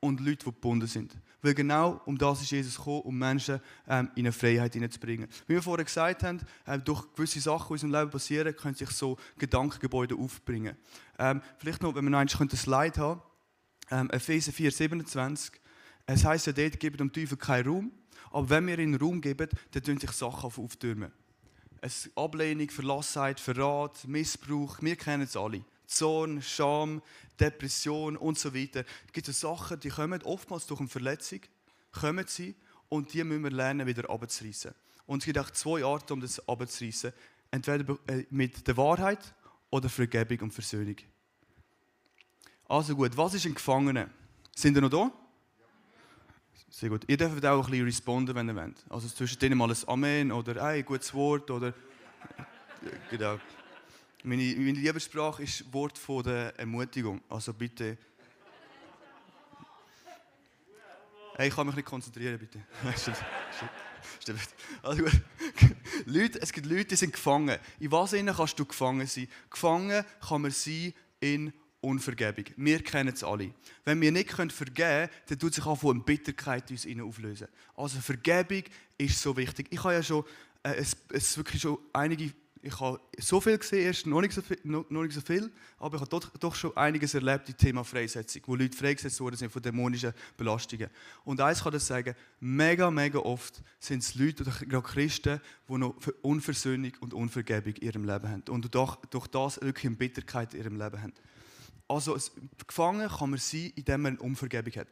und 0.00 0.20
Leute, 0.20 0.38
die 0.38 0.44
gebunden 0.46 0.86
sind. 0.86 1.16
Weil 1.42 1.54
genau 1.54 2.00
um 2.04 2.18
das 2.18 2.42
ist 2.42 2.50
Jesus 2.50 2.76
gekommen, 2.76 3.02
um 3.02 3.18
Menschen 3.18 3.60
ähm, 3.88 4.10
in 4.14 4.26
eine 4.26 4.32
Freiheit 4.32 4.74
hineinzubringen. 4.74 5.28
Wie 5.46 5.54
wir 5.54 5.62
vorher 5.62 5.84
gesagt 5.84 6.22
haben, 6.22 6.40
äh, 6.66 6.78
durch 6.78 7.04
gewisse 7.14 7.40
Sachen, 7.40 7.68
die 7.68 7.80
in 7.80 7.86
unserem 7.86 8.02
Leben 8.02 8.10
passieren, 8.10 8.56
können 8.56 8.74
sich 8.74 8.90
so 8.90 9.16
Gedankengebäude 9.38 10.14
aufbringen. 10.16 10.76
Ähm, 11.18 11.40
vielleicht 11.58 11.82
noch, 11.82 11.94
wenn 11.94 12.04
wir 12.04 12.10
noch 12.10 12.18
ein 12.18 12.50
Slide 12.50 13.00
haben. 13.00 13.22
Ähm, 13.90 14.10
Epheser 14.10 14.52
4, 14.52 14.70
27. 14.70 15.60
Es 16.06 16.24
heisst 16.24 16.46
ja 16.46 16.52
dort, 16.52 16.78
gebt 16.78 17.00
dem 17.00 17.12
Teufel 17.12 17.36
keinen 17.36 17.68
Raum. 17.68 17.92
Aber 18.30 18.48
wenn 18.50 18.66
wir 18.66 18.78
ihnen 18.78 18.94
Raum 18.96 19.20
geben, 19.20 19.48
dann 19.72 19.82
tun 19.82 19.98
sich 19.98 20.12
Sachen 20.12 20.50
auftürmen. 20.50 21.12
Ablehnung, 22.14 22.68
Verlassenheit, 22.70 23.40
Verrat, 23.40 24.06
Missbrauch, 24.06 24.80
wir 24.80 24.96
kennen 24.96 25.22
es 25.22 25.36
alle. 25.36 25.64
Zorn, 25.86 26.40
Scham, 26.42 27.02
Depression 27.38 28.16
und 28.16 28.38
so 28.38 28.54
weiter. 28.54 28.84
Es 29.06 29.12
gibt 29.12 29.26
Sachen, 29.26 29.80
die 29.80 29.88
kommen 29.88 30.22
oftmals 30.22 30.66
durch 30.66 30.80
eine 30.80 30.88
Verletzung, 30.88 31.40
kommen 31.92 32.26
sie 32.28 32.54
und 32.88 33.12
die 33.12 33.24
müssen 33.24 33.44
wir 33.44 33.50
lernen, 33.50 33.86
wieder 33.86 34.08
abzureißen. 34.08 34.72
Und 35.06 35.18
es 35.18 35.24
gibt 35.24 35.38
auch 35.38 35.50
zwei 35.50 35.84
Arten, 35.84 36.12
um 36.12 36.20
das 36.20 36.46
abzureißen. 36.48 37.12
Entweder 37.50 37.98
äh, 38.06 38.24
mit 38.30 38.66
der 38.68 38.76
Wahrheit 38.76 39.34
oder 39.70 39.88
Vergebung 39.88 40.40
und 40.40 40.54
Versöhnung. 40.54 40.96
Also 42.68 42.94
gut, 42.94 43.16
was 43.16 43.34
ist 43.34 43.46
ein 43.46 43.54
Gefangener? 43.54 44.08
Sind 44.54 44.76
ihr 44.76 44.82
noch 44.82 44.90
da? 44.90 45.10
Sehr 46.68 46.88
gut. 46.88 47.04
Ihr 47.08 47.16
dürft 47.16 47.44
auch 47.46 47.64
ein 47.64 47.70
bisschen 47.70 47.86
responden, 47.86 48.34
wenn 48.34 48.48
ihr 48.48 48.56
wollt. 48.56 48.84
Also 48.88 49.08
zwischen 49.08 49.38
denen 49.38 49.58
mal 49.58 49.70
ein 49.70 49.76
Amen 49.86 50.32
oder 50.32 50.62
ein 50.62 50.84
gutes 50.84 51.12
Wort 51.14 51.50
oder... 51.50 51.72
genau. 53.10 53.38
Meine, 54.22 54.54
meine 54.56 54.78
Liebessprache 54.78 55.42
ist 55.42 55.72
Wort 55.72 55.96
von 55.96 56.22
der 56.22 56.58
Ermutigung. 56.58 57.20
Also 57.28 57.52
bitte... 57.54 57.96
Hey, 61.36 61.48
ich 61.48 61.54
kann 61.54 61.66
mich 61.66 61.76
nicht 61.76 61.86
konzentrieren, 61.86 62.38
bitte. 62.38 62.60
Stimmt. 64.20 64.40
Also 64.82 65.02
gut. 65.02 65.12
Leute, 66.04 66.40
es 66.42 66.52
gibt 66.52 66.66
Leute, 66.66 66.84
die 66.86 66.96
sind 66.96 67.12
gefangen. 67.12 67.58
In 67.78 67.92
was 67.92 68.12
kannst 68.12 68.58
du 68.58 68.64
gefangen 68.64 69.06
sein? 69.06 69.28
Gefangen 69.48 70.04
kann 70.20 70.42
man 70.42 70.50
sein 70.50 70.92
in 71.20 71.52
Unvergebung. 71.80 72.44
Wir 72.56 72.82
kennen 72.82 73.14
es 73.14 73.24
alle. 73.24 73.52
Wenn 73.84 74.00
wir 74.00 74.12
nicht 74.12 74.30
vergeben 74.30 74.74
können, 74.74 75.08
dann 75.26 75.38
tut 75.38 75.54
sich 75.54 75.64
auch 75.64 75.82
eine 75.82 76.00
Bitterkeit 76.00 76.70
uns 76.70 76.86
auflösen. 77.00 77.48
Also 77.76 78.00
Vergebung 78.00 78.62
ist 78.98 79.20
so 79.20 79.36
wichtig. 79.36 79.66
Ich 79.70 79.82
habe 79.82 79.94
ja 79.94 80.02
schon, 80.02 80.24
äh, 80.62 80.74
es, 80.74 80.96
es 81.12 81.36
wirklich 81.36 81.62
schon 81.62 81.78
einige, 81.92 82.32
ich 82.62 82.80
habe 82.80 83.00
so 83.18 83.40
viel 83.40 83.56
gesehen, 83.56 83.86
erst 83.86 84.06
noch 84.06 84.20
nicht 84.20 84.34
so 84.34 84.42
viel, 84.42 84.58
noch, 84.64 84.88
noch 84.90 85.02
nicht 85.02 85.14
so 85.14 85.20
viel 85.22 85.50
aber 85.80 85.96
ich 85.96 86.00
habe 86.02 86.10
doch, 86.10 86.28
doch 86.36 86.54
schon 86.54 86.76
einiges 86.76 87.14
erlebt 87.14 87.48
im 87.48 87.56
Thema 87.56 87.82
Freisetzung, 87.82 88.42
wo 88.44 88.54
Leute 88.54 88.76
freigesetzt 88.76 89.18
worden 89.20 89.36
sind 89.36 89.50
von 89.50 89.62
dämonischen 89.62 90.12
Belastungen. 90.36 90.90
Und 91.24 91.40
eins 91.40 91.62
kann 91.64 91.74
ich 91.74 91.82
sagen, 91.82 92.14
mega, 92.38 92.90
mega 92.90 93.18
oft 93.18 93.62
sind 93.78 94.02
es 94.02 94.14
Leute 94.14 94.42
oder 94.42 94.52
gerade 94.52 94.86
Christen, 94.86 95.40
die 95.68 95.78
noch 95.78 95.96
Unversöhnung 96.20 96.92
und 97.00 97.14
Unvergebung 97.14 97.72
in 97.76 97.82
ihrem 97.82 98.04
Leben 98.04 98.28
haben 98.28 98.42
und 98.50 98.72
durch, 98.74 98.96
durch 99.08 99.26
das 99.28 99.58
wirklich 99.62 99.86
eine 99.86 99.96
Bitterkeit 99.96 100.52
in 100.52 100.60
ihrem 100.60 100.76
Leben 100.76 101.00
haben. 101.00 101.14
Also 101.90 102.16
gefangen 102.68 103.08
kann 103.08 103.30
man 103.30 103.40
sein, 103.40 103.72
indem 103.74 104.02
man 104.02 104.12
eine 104.12 104.22
Unvergebung 104.22 104.72
hat. 104.74 104.86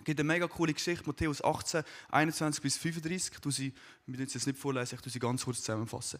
Es 0.00 0.04
gibt 0.04 0.18
eine 0.18 0.26
mega 0.26 0.48
coole 0.48 0.74
Geschichte, 0.74 1.06
Matthäus 1.06 1.42
18, 1.42 1.84
21 2.10 2.60
bis 2.60 2.76
35. 2.76 3.32
Ich 3.46 3.54
sie, 3.54 3.72
wir 4.04 4.18
müssen 4.18 4.36
es 4.36 4.44
nicht 4.44 4.58
vorlesen, 4.58 4.98
ich 5.00 5.12
sie 5.12 5.20
ganz 5.20 5.44
kurz 5.44 5.58
zusammenfassen. 5.58 6.18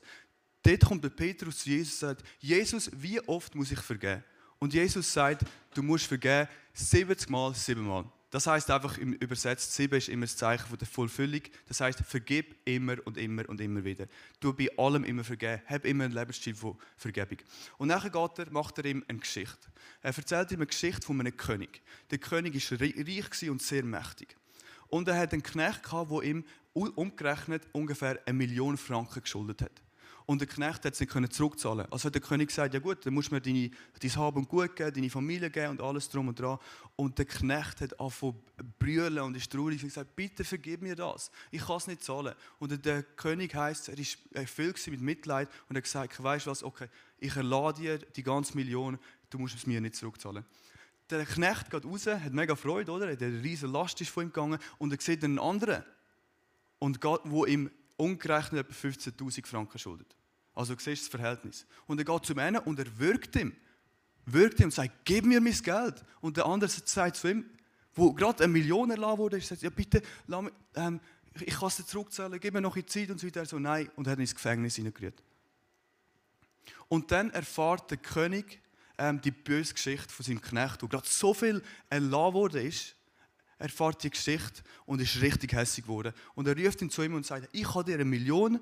Dort 0.62 0.84
kommt 0.84 1.02
der 1.02 1.10
Petrus 1.10 1.58
zu 1.58 1.68
Jesus 1.68 1.94
und 1.94 2.08
sagt, 2.10 2.24
Jesus, 2.38 2.90
wie 2.94 3.20
oft 3.22 3.56
muss 3.56 3.72
ich 3.72 3.80
vergeben? 3.80 4.22
Und 4.60 4.72
Jesus 4.72 5.12
sagt, 5.12 5.44
du 5.74 5.82
musst 5.82 6.06
vergeben 6.06 6.48
70 6.74 7.28
Mal, 7.28 7.52
7 7.52 7.84
Mal. 7.84 8.04
Das 8.34 8.48
heißt 8.48 8.68
einfach 8.72 8.98
im 8.98 9.12
übersetzt, 9.12 9.74
sieben 9.74 9.94
ist 9.94 10.08
immer 10.08 10.26
das 10.26 10.36
Zeichen 10.36 10.66
von 10.66 10.76
der 10.76 10.88
Vollfüllung. 10.88 11.42
Das 11.68 11.80
heißt, 11.80 12.00
vergib 12.00 12.56
immer 12.64 12.96
und 13.04 13.16
immer 13.16 13.48
und 13.48 13.60
immer 13.60 13.84
wieder. 13.84 14.08
Du 14.40 14.52
bei 14.52 14.76
allem 14.76 15.04
immer 15.04 15.22
vergeben. 15.22 15.62
Hab 15.66 15.84
immer 15.84 16.02
einen 16.02 16.14
Lebensstil 16.14 16.56
von 16.56 16.76
Vergebung. 16.96 17.38
Und 17.78 17.86
nachher 17.86 18.10
geht 18.10 18.38
er, 18.40 18.50
macht 18.50 18.76
er 18.78 18.86
ihm 18.86 19.04
eine 19.06 19.20
Geschichte. 19.20 19.68
Er 20.02 20.16
erzählt 20.16 20.50
ihm 20.50 20.56
eine 20.58 20.66
Geschichte 20.66 21.06
von 21.06 21.20
einem 21.20 21.36
König. 21.36 21.80
Der 22.10 22.18
König 22.18 22.54
war 22.72 22.80
reich 22.80 23.48
und 23.48 23.62
sehr 23.62 23.84
mächtig. 23.84 24.36
Und 24.88 25.06
er 25.06 25.16
hat 25.16 25.32
einen 25.32 25.44
Knecht 25.44 25.84
gehabt, 25.84 26.10
der 26.10 26.22
ihm 26.22 26.44
umgerechnet 26.72 27.62
ungefähr 27.70 28.18
eine 28.26 28.36
Million 28.36 28.76
Franken 28.76 29.22
geschuldet 29.22 29.62
hat. 29.62 29.80
Und 30.26 30.40
der 30.40 30.48
Knecht 30.48 30.84
hat 30.84 30.94
es 30.94 31.00
nicht 31.00 31.32
zurückzahlen 31.34 31.86
Also 31.90 32.06
hat 32.06 32.14
der 32.14 32.22
König 32.22 32.48
gesagt, 32.48 32.72
ja 32.72 32.80
gut, 32.80 33.04
dann 33.04 33.12
musst 33.12 33.30
du 33.30 33.34
mir 33.34 33.42
deine, 33.42 33.70
dein 34.00 34.16
Hab 34.16 34.36
und 34.36 34.48
Gut 34.48 34.74
geben, 34.74 34.94
deine 34.94 35.10
Familie 35.10 35.50
geben 35.50 35.72
und 35.72 35.82
alles 35.82 36.08
drum 36.08 36.28
und 36.28 36.40
dran. 36.40 36.58
Und 36.96 37.18
der 37.18 37.26
Knecht 37.26 37.82
hat 37.82 38.00
angefangen 38.00 38.42
brüllen 38.78 39.22
und 39.22 39.36
ist 39.36 39.52
traurig 39.52 39.82
und 39.82 39.88
gesagt, 39.88 40.16
bitte 40.16 40.42
vergib 40.42 40.80
mir 40.80 40.96
das, 40.96 41.30
ich 41.50 41.66
kann 41.66 41.76
es 41.76 41.86
nicht 41.86 42.02
zahlen. 42.02 42.34
Und 42.58 42.84
der 42.86 43.02
König 43.02 43.54
heisst, 43.54 43.88
er 43.88 43.98
war 43.98 44.06
erfüllt 44.32 44.86
mit 44.86 45.00
Mitleid 45.00 45.48
und 45.68 45.76
hat 45.76 45.84
gesagt, 45.84 46.22
weißt 46.22 46.46
du 46.46 46.50
was, 46.50 46.62
okay, 46.62 46.88
ich 47.18 47.36
erlade 47.36 47.80
dir 47.80 47.98
die 47.98 48.22
ganze 48.22 48.56
Million, 48.56 48.98
du 49.28 49.38
musst 49.38 49.56
es 49.56 49.66
mir 49.66 49.80
nicht 49.80 49.96
zurückzahlen. 49.96 50.44
Der 51.10 51.26
Knecht 51.26 51.70
geht 51.70 51.84
raus, 51.84 52.06
hat 52.06 52.32
mega 52.32 52.56
Freude, 52.56 52.92
oder? 52.92 53.08
Eine 53.08 53.42
riesige 53.42 53.70
Last 53.70 54.00
ist 54.00 54.10
von 54.10 54.24
ihm 54.24 54.32
gegangen 54.32 54.58
und 54.78 54.90
er 54.90 55.00
sieht 55.00 55.22
einen 55.22 55.38
anderen, 55.38 55.84
und 56.84 57.00
geht, 57.00 57.20
wo 57.24 57.46
ihm 57.46 57.70
umgerechnet 57.96 58.66
etwa 58.66 58.88
15.000 58.88 59.46
Franken 59.46 59.78
schuldet. 59.78 60.14
Also 60.54 60.74
du 60.74 60.82
siehst 60.82 61.04
das 61.04 61.08
Verhältnis. 61.08 61.66
Und 61.86 61.98
er 61.98 62.04
geht 62.04 62.24
zu 62.24 62.36
einem 62.36 62.62
und 62.62 62.78
er 62.78 62.98
wirkt 62.98 63.36
ihm. 63.36 63.54
Wirkt 64.26 64.60
ihm 64.60 64.66
und 64.66 64.74
sagt, 64.74 65.04
gib 65.04 65.24
mir 65.24 65.40
mein 65.40 65.52
Geld. 65.52 66.04
Und 66.20 66.36
der 66.36 66.46
andere 66.46 66.70
sagt 66.70 67.16
zu 67.16 67.28
ihm, 67.28 67.44
wo 67.94 68.12
gerade 68.12 68.44
eine 68.44 68.52
Million 68.52 68.90
erlassen 68.90 69.18
wurde, 69.18 69.40
sagt, 69.40 69.62
ja 69.62 69.70
bitte, 69.70 70.02
mich, 70.26 70.52
ähm, 70.74 71.00
ich 71.40 71.54
kann 71.54 71.68
es 71.68 71.76
dir 71.76 71.86
zurückzahlen, 71.86 72.38
gib 72.40 72.54
mir 72.54 72.60
noch 72.60 72.74
eine 72.74 72.86
Zeit 72.86 73.10
und 73.10 73.18
so 73.18 73.26
weiter. 73.26 73.40
Er 73.40 73.46
so, 73.46 73.58
nein, 73.58 73.90
und 73.96 74.06
er 74.06 74.12
hat 74.12 74.18
ins 74.18 74.34
Gefängnis 74.34 74.76
hineingerührt. 74.76 75.22
Und 76.88 77.10
dann 77.10 77.30
erfahrt 77.30 77.90
der 77.90 77.98
König 77.98 78.60
ähm, 78.98 79.20
die 79.20 79.30
böse 79.30 79.74
Geschichte 79.74 80.08
von 80.08 80.24
seinem 80.24 80.40
Knecht, 80.40 80.82
wo 80.82 80.88
gerade 80.88 81.08
so 81.08 81.34
viel 81.34 81.62
erlassen 81.90 82.34
wurde 82.34 82.62
ist, 82.62 82.94
erfahrt 83.64 84.02
die 84.04 84.10
Geschichte 84.10 84.62
und 84.84 85.00
ist 85.00 85.20
richtig 85.22 85.54
hässlich 85.54 85.86
geworden. 85.86 86.12
Und 86.34 86.46
er 86.46 86.56
ruft 86.56 86.82
ihn 86.82 86.90
zu 86.90 87.02
ihm 87.02 87.14
und 87.14 87.24
sagt, 87.24 87.48
ich 87.52 87.74
habe 87.74 87.84
dir 87.84 87.94
eine 87.94 88.04
Million, 88.04 88.60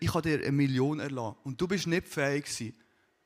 ich 0.00 0.14
habe 0.14 0.22
dir 0.22 0.40
eine 0.40 0.50
Million 0.50 0.98
erlassen. 0.98 1.36
Und 1.44 1.60
du 1.60 1.68
bist 1.68 1.86
nicht 1.86 2.08
fähig 2.08 2.46
gewesen, 2.46 2.74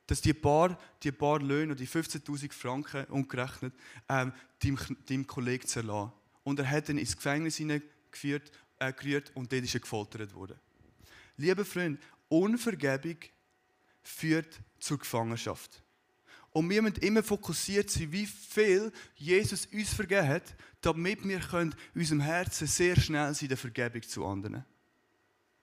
dass 0.07 0.19
die 0.19 0.33
paar, 0.33 0.77
die 1.01 1.13
paar 1.13 1.39
Löhne, 1.39 1.75
die 1.75 1.87
15.000 1.87 2.51
Franken 2.51 3.05
umgerechnet, 3.05 3.73
ähm, 4.09 4.33
deinem, 4.61 4.77
deinem 5.07 5.25
Kollegen 5.25 5.65
zu 5.65 5.79
erlassen. 5.79 6.11
Und 6.43 6.59
er 6.59 6.69
hat 6.69 6.89
ihn 6.89 6.97
ins 6.97 7.15
Gefängnis 7.15 7.55
hineingeführt 7.55 8.51
äh, 8.79 8.91
gerührt 8.91 9.31
und 9.35 9.51
dort 9.51 9.63
ist 9.63 9.73
er 9.73 9.79
gefoltert 9.79 10.33
worden. 10.33 10.59
Liebe 11.37 11.63
Freunde, 11.63 11.99
Unvergebung 12.27 13.17
führt 14.01 14.59
zur 14.79 14.99
Gefangenschaft. 14.99 15.82
Und 16.53 16.69
wir 16.69 16.83
müssen 16.83 16.97
immer 16.97 17.23
fokussiert 17.23 17.89
sein, 17.89 18.11
wie 18.11 18.27
viel 18.27 18.91
Jesus 19.15 19.65
uns 19.65 19.91
vergeben 19.91 20.27
hat, 20.27 20.55
damit 20.81 21.27
wir 21.27 21.41
in 21.53 21.73
unserem 21.95 22.21
Herzen 22.21 22.67
sehr 22.67 22.95
schnell 22.95 23.33
sein 23.33 23.49
der 23.49 23.57
Vergebung 23.57 24.03
zu 24.03 24.23
anderen. 24.23 24.63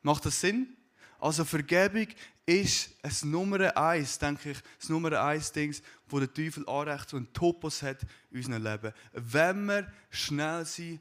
Macht 0.02 0.26
das 0.26 0.40
Sinn? 0.40 0.76
Also 1.20 1.44
Vergebung 1.44 2.08
ist 2.44 2.90
es 3.02 3.24
Nummer 3.24 3.76
eins, 3.76 4.18
denke 4.18 4.50
ich, 4.50 4.58
das 4.80 4.88
Nummer 4.88 5.22
eins 5.22 5.52
Ding, 5.52 5.76
wo 6.08 6.18
der 6.18 6.32
Teufel 6.32 6.68
anrecht 6.68 7.14
und 7.14 7.32
Topos 7.34 7.82
hat 7.82 8.02
in 8.30 8.38
unserem 8.38 8.64
Leben. 8.64 8.92
Wenn 9.12 9.66
wir 9.66 9.92
schnell 10.08 10.64
sind 10.64 11.00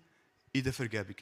in 0.51 0.63
der 0.63 0.73
Vergebung. 0.73 1.15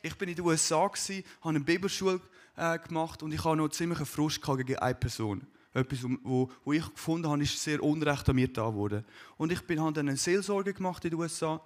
Ich 0.00 0.16
bin 0.16 0.30
in 0.30 0.34
den 0.34 0.44
USA, 0.44 0.90
habe 0.90 1.22
eine 1.44 1.60
Bibelschule 1.60 2.20
äh, 2.56 2.76
gemacht 2.78 3.22
und 3.22 3.32
ich 3.32 3.44
hatte 3.44 3.56
noch 3.56 3.68
ziemlich 3.68 3.98
einen 3.98 4.06
Frust 4.06 4.42
gegen 4.42 4.76
eine 4.78 4.94
Person 4.96 5.46
etwas, 5.74 6.00
wo, 6.22 6.50
wo 6.64 6.72
ich 6.72 6.86
gefunden 6.92 7.28
habe, 7.28 7.42
ist 7.42 7.62
sehr 7.62 7.82
unrecht 7.82 8.28
an 8.28 8.36
mir 8.36 8.52
da 8.52 8.72
wurde. 8.72 9.04
Und 9.36 9.52
ich 9.52 9.60
bin, 9.62 9.80
habe 9.80 9.92
dann 9.92 10.08
eine 10.08 10.16
Seelsorge 10.16 10.74
gemacht 10.74 11.04
in 11.04 11.10
den 11.10 11.20
USA 11.20 11.62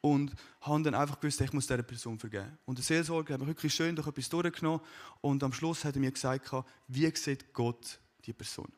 und 0.00 0.32
habe 0.62 0.82
dann 0.82 0.94
einfach 0.94 1.20
gewusst, 1.20 1.40
ich 1.40 1.52
muss 1.52 1.66
dieser 1.66 1.82
Person 1.82 2.18
vergeben. 2.18 2.58
Und 2.64 2.78
der 2.78 2.84
Seelsorger 2.84 3.34
hat 3.34 3.40
mich 3.40 3.48
wirklich 3.48 3.74
schön 3.74 3.94
durch 3.94 4.08
etwas 4.08 4.28
durchgenommen 4.28 4.80
und 5.20 5.42
am 5.42 5.52
Schluss 5.52 5.84
hat 5.84 5.94
er 5.94 6.00
mir 6.00 6.10
gesagt, 6.10 6.50
wie 6.88 7.14
sieht 7.14 7.52
Gott 7.52 8.00
die 8.24 8.32
Person? 8.32 8.72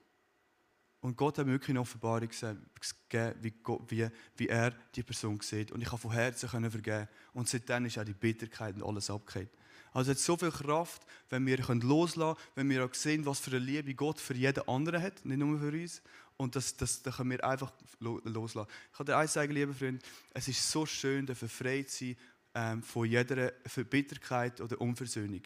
Und 1.00 1.16
Gott 1.16 1.36
hat 1.38 1.46
mir 1.46 1.52
wirklich 1.52 1.70
eine 1.70 1.80
Offenbarung 1.80 2.28
gegeben, 2.28 3.34
wie, 3.40 3.50
Gott, 3.50 3.82
wie, 3.88 4.08
wie 4.36 4.48
er 4.48 4.72
die 4.94 5.02
Person 5.02 5.40
sieht. 5.40 5.72
Und 5.72 5.80
ich 5.80 5.88
habe 5.88 5.98
von 5.98 6.12
Herzen 6.12 6.48
vergeben. 6.48 7.08
Und 7.32 7.48
seitdem 7.48 7.86
ist 7.86 7.98
auch 7.98 8.04
die 8.04 8.14
Bitterkeit 8.14 8.76
und 8.76 8.84
alles 8.84 9.10
abgekehrt. 9.10 9.50
Also 9.92 10.12
es 10.12 10.18
hat 10.18 10.24
so 10.24 10.36
viel 10.36 10.50
Kraft, 10.50 11.02
wenn 11.30 11.46
wir 11.46 11.58
loslassen 11.58 12.34
können, 12.34 12.36
wenn 12.54 12.70
wir 12.70 12.84
auch 12.84 12.94
sehen, 12.94 13.26
was 13.26 13.40
für 13.40 13.50
eine 13.50 13.60
Liebe 13.60 13.94
Gott 13.94 14.20
für 14.20 14.34
jeden 14.34 14.66
anderen 14.68 15.02
hat, 15.02 15.24
nicht 15.24 15.38
nur 15.38 15.58
für 15.58 15.72
uns. 15.72 16.02
Und 16.36 16.56
das, 16.56 16.76
das, 16.76 17.02
das 17.02 17.16
können 17.16 17.30
wir 17.30 17.44
einfach 17.44 17.72
loslassen. 18.00 18.70
Ich 18.90 18.96
kann 18.96 19.06
dir 19.06 19.16
eins 19.16 19.32
sagen, 19.34 19.52
liebe 19.52 19.74
Freunde, 19.74 20.04
es 20.32 20.48
ist 20.48 20.70
so 20.70 20.86
schön, 20.86 21.26
befreit 21.26 21.90
zu 21.90 22.06
sein 22.06 22.16
ähm, 22.54 22.82
von 22.82 23.06
jeder 23.06 23.52
Verbitterkeit 23.66 24.60
oder 24.60 24.80
Unversöhnung. 24.80 25.42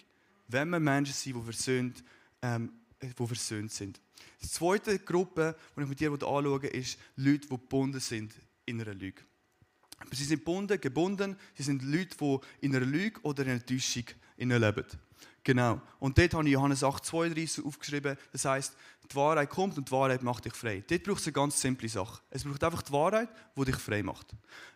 Wenn 0.49 0.71
wir 0.71 0.81
Menschen 0.81 1.15
sind, 1.15 1.37
die 1.37 1.43
versöhnt, 1.43 2.05
ähm, 2.43 2.73
die 3.03 3.27
versöhnt 3.27 3.73
sind. 3.73 4.01
Die 4.43 4.49
zweite 4.49 4.99
Gruppe, 4.99 5.57
die 5.77 5.83
ich 5.83 5.89
mit 5.89 6.01
dir 6.01 6.13
anschaue, 6.13 6.67
ist 6.69 6.99
Leute, 7.17 7.41
die 7.41 7.49
gebunden 7.49 8.01
sind 8.01 8.33
in 8.65 8.81
einer 8.81 8.95
Lüge. 8.95 9.23
Sie 10.13 10.25
sind 10.25 10.39
gebunden, 10.39 10.81
gebunden, 10.81 11.37
sie 11.55 11.63
sind 11.63 11.83
Leute, 11.83 12.17
die 12.21 12.67
in 12.67 12.77
einer 12.77 12.85
Lüge 12.85 13.21
oder 13.23 13.45
in 13.45 13.51
einer 13.51 13.65
Täuschung 13.65 14.05
leben. 14.37 14.85
Genau. 15.45 15.81
Und 16.01 16.19
dort 16.19 16.35
habe 16.35 16.45
ich 16.45 16.53
Johannes 16.53 16.83
8,32 16.83 17.65
aufgeschrieben. 17.65 18.17
Das 18.33 18.45
heißt, 18.45 18.75
die 19.11 19.15
Wahrheit 19.15 19.49
kommt 19.49 19.79
und 19.79 19.89
die 19.89 19.93
Wahrheit 19.93 20.23
macht 20.23 20.45
dich 20.45 20.55
frei. 20.55 20.83
Dort 20.89 21.05
braucht 21.05 21.21
es 21.21 21.27
eine 21.27 21.35
ganz 21.35 21.61
simple 21.61 21.89
Sache. 21.89 22.21
Es 22.31 22.43
braucht 22.43 22.65
einfach 22.65 22.83
die 22.83 22.93
Wahrheit, 22.93 23.29
die 23.57 23.65
dich 23.65 23.77
frei 23.77 24.03
macht. 24.03 24.27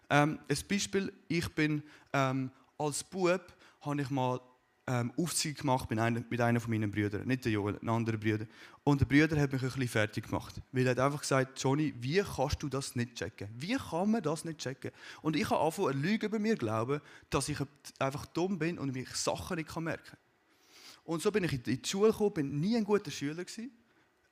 Ähm, 0.09 0.39
ein 0.49 0.59
Beispiel, 0.69 1.13
ich 1.27 1.49
bin 1.55 1.83
ähm, 2.13 2.51
als 2.79 3.03
Bub, 3.03 3.43
habe 3.81 4.03
ich 4.03 4.11
mal 4.11 4.41
ähm, 4.87 5.13
Aufzug 5.17 5.57
gemacht 5.57 5.89
mit 5.91 5.99
einem, 5.99 6.25
mit 6.29 6.41
einem 6.41 6.61
von 6.61 6.71
meinen 6.71 6.91
Brüdern, 6.91 7.27
nicht 7.27 7.45
der 7.45 7.53
Joel, 7.53 7.79
ein 7.81 7.89
anderer 7.89 8.17
Brüder. 8.17 8.47
Und 8.83 9.01
der 9.01 9.07
Brüder 9.07 9.41
hat 9.41 9.53
mich 9.53 9.63
ein 9.63 9.69
bisschen 9.69 9.89
fertig 9.89 10.25
gemacht, 10.25 10.61
weil 10.73 10.87
er 10.87 10.93
hat 10.93 10.99
einfach 10.99 11.21
gesagt, 11.21 11.63
Johnny, 11.63 11.95
wie 12.01 12.23
kannst 12.23 12.63
du 12.63 12.69
das 12.69 12.97
nicht 12.97 13.15
checken? 13.15 13.49
Wie 13.57 13.77
kann 13.77 14.11
man 14.11 14.23
das 14.23 14.45
nicht 14.45 14.59
checken? 14.59 14.91
Und 15.23 15.37
ich 15.37 15.49
habe 15.49 15.61
angefangen, 15.61 15.91
eine 15.91 16.01
Lüge 16.01 16.27
über 16.27 16.39
mir 16.39 16.57
glauben, 16.57 17.01
dass 17.29 17.49
ich 17.49 17.59
einfach 17.99 18.27
dumm 18.27 18.59
bin 18.59 18.79
und 18.79 18.93
mich 18.93 19.11
Sachen 19.11 19.57
nicht 19.57 19.77
merken 19.77 20.05
kann. 20.05 20.19
Und 21.05 21.23
so 21.23 21.31
bin 21.31 21.45
ich 21.45 21.53
in 21.53 21.63
die 21.63 21.81
Schule 21.85 22.13
gekommen, 22.13 22.35
bin 22.35 22.61
nie 22.61 22.77
ein 22.77 22.85
guter 22.85 23.11
Schüler 23.11 23.45
gewesen. 23.45 23.71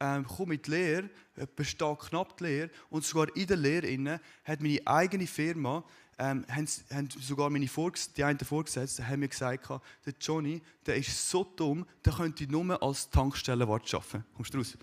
Ähm, 0.00 0.24
komme 0.24 0.50
mit 0.50 0.66
die 0.66 0.70
Lehre, 0.70 1.10
bestehe 1.56 1.96
knapp 1.96 2.36
die 2.36 2.44
Lehre 2.44 2.70
und 2.88 3.04
sogar 3.04 3.34
in 3.36 3.48
der 3.48 3.56
Lehre 3.56 4.20
hat 4.44 4.60
meine 4.60 4.86
eigene 4.86 5.26
Firma 5.26 5.84
ähm, 6.18 6.44
haben, 6.48 6.68
haben, 6.92 7.08
sogar 7.10 7.48
meine 7.48 7.68
Vorges 7.68 8.12
die 8.12 8.24
einen 8.24 8.38
Vorgesetzten 8.38 9.06
haben 9.06 9.20
mir 9.20 9.28
gesagt, 9.28 9.68
der 9.68 10.14
Johnny, 10.20 10.60
der 10.84 10.96
ist 10.96 11.30
so 11.30 11.44
dumm, 11.44 11.86
der 12.04 12.12
könnte 12.12 12.46
nur 12.50 12.82
als 12.82 13.08
Tankstellenwart 13.10 13.92
arbeiten. 13.94 14.24
Kommst 14.34 14.52
du 14.52 14.58
raus? 14.58 14.76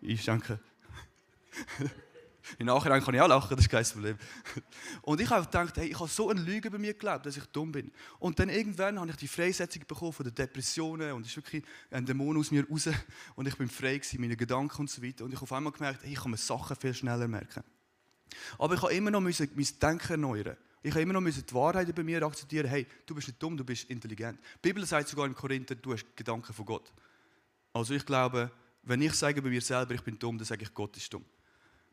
Ich 0.00 0.24
denke. 0.24 0.60
Im 2.58 2.66
Nachhinein 2.66 3.02
kann 3.02 3.14
ich 3.14 3.20
auch 3.22 3.28
lachen, 3.28 3.56
das 3.56 3.64
ist 3.64 3.70
kein 3.70 3.84
Problem. 3.84 4.18
Und 5.02 5.20
ich 5.20 5.30
habe 5.30 5.46
gedacht, 5.46 5.76
hey, 5.78 5.88
ich 5.88 5.98
habe 5.98 6.10
so 6.10 6.28
eine 6.28 6.42
Lüge 6.42 6.70
bei 6.70 6.76
mir 6.76 6.92
geglaubt, 6.92 7.24
dass 7.24 7.38
ich 7.38 7.46
dumm 7.46 7.72
bin. 7.72 7.90
Und 8.18 8.38
dann 8.38 8.50
irgendwann 8.50 9.00
habe 9.00 9.10
ich 9.10 9.16
die 9.16 9.28
Freisetzung 9.28 9.84
bekommen 9.86 10.12
von 10.12 10.24
den 10.24 10.34
Depressionen 10.34 11.12
und 11.12 11.22
es 11.22 11.28
ist 11.28 11.36
wirklich 11.36 11.64
ein 11.90 12.04
Dämon 12.04 12.36
aus 12.36 12.50
mir 12.50 12.68
raus 12.68 12.90
und 13.34 13.48
ich 13.48 13.56
bin 13.56 13.68
frei 13.68 13.96
gewesen, 13.96 14.20
meine 14.20 14.36
Gedanken 14.36 14.82
und 14.82 14.90
so 14.90 15.02
weiter. 15.02 15.24
Und 15.24 15.30
ich 15.30 15.36
habe 15.36 15.44
auf 15.44 15.52
einmal 15.52 15.72
gemerkt, 15.72 16.02
hey, 16.02 16.12
ich 16.12 16.20
kann 16.20 16.30
mir 16.30 16.36
Sachen 16.36 16.76
viel 16.76 16.92
schneller 16.92 17.28
merken. 17.28 17.64
Aber 18.58 18.74
ich 18.74 18.82
habe 18.82 18.92
immer 18.92 19.10
noch 19.10 19.20
mein 19.20 19.34
Denken 19.80 20.10
erneuern. 20.10 20.56
Ich 20.84 20.90
habe 20.90 21.00
immer 21.00 21.14
noch 21.14 21.24
die 21.24 21.54
Wahrheit 21.54 21.88
über 21.88 22.04
mir 22.04 22.22
akzeptieren. 22.22 22.68
Hey, 22.68 22.86
du 23.06 23.14
bist 23.14 23.28
nicht 23.28 23.42
dumm, 23.42 23.56
du 23.56 23.64
bist 23.64 23.88
intelligent. 23.88 24.38
Die 24.56 24.68
Bibel 24.68 24.84
sagt 24.84 25.08
sogar 25.08 25.24
in 25.24 25.34
Korinther, 25.34 25.74
du 25.76 25.94
hast 25.94 26.04
Gedanken 26.14 26.52
von 26.52 26.66
Gott. 26.66 26.92
Also 27.72 27.94
ich 27.94 28.04
glaube, 28.04 28.50
wenn 28.82 29.00
ich 29.00 29.14
sage 29.14 29.40
bei 29.40 29.48
mir 29.48 29.62
selber, 29.62 29.94
ich 29.94 30.02
bin 30.02 30.18
dumm, 30.18 30.36
dann 30.36 30.44
sage 30.44 30.62
ich, 30.62 30.74
Gott 30.74 30.94
ist 30.98 31.10
dumm. 31.10 31.24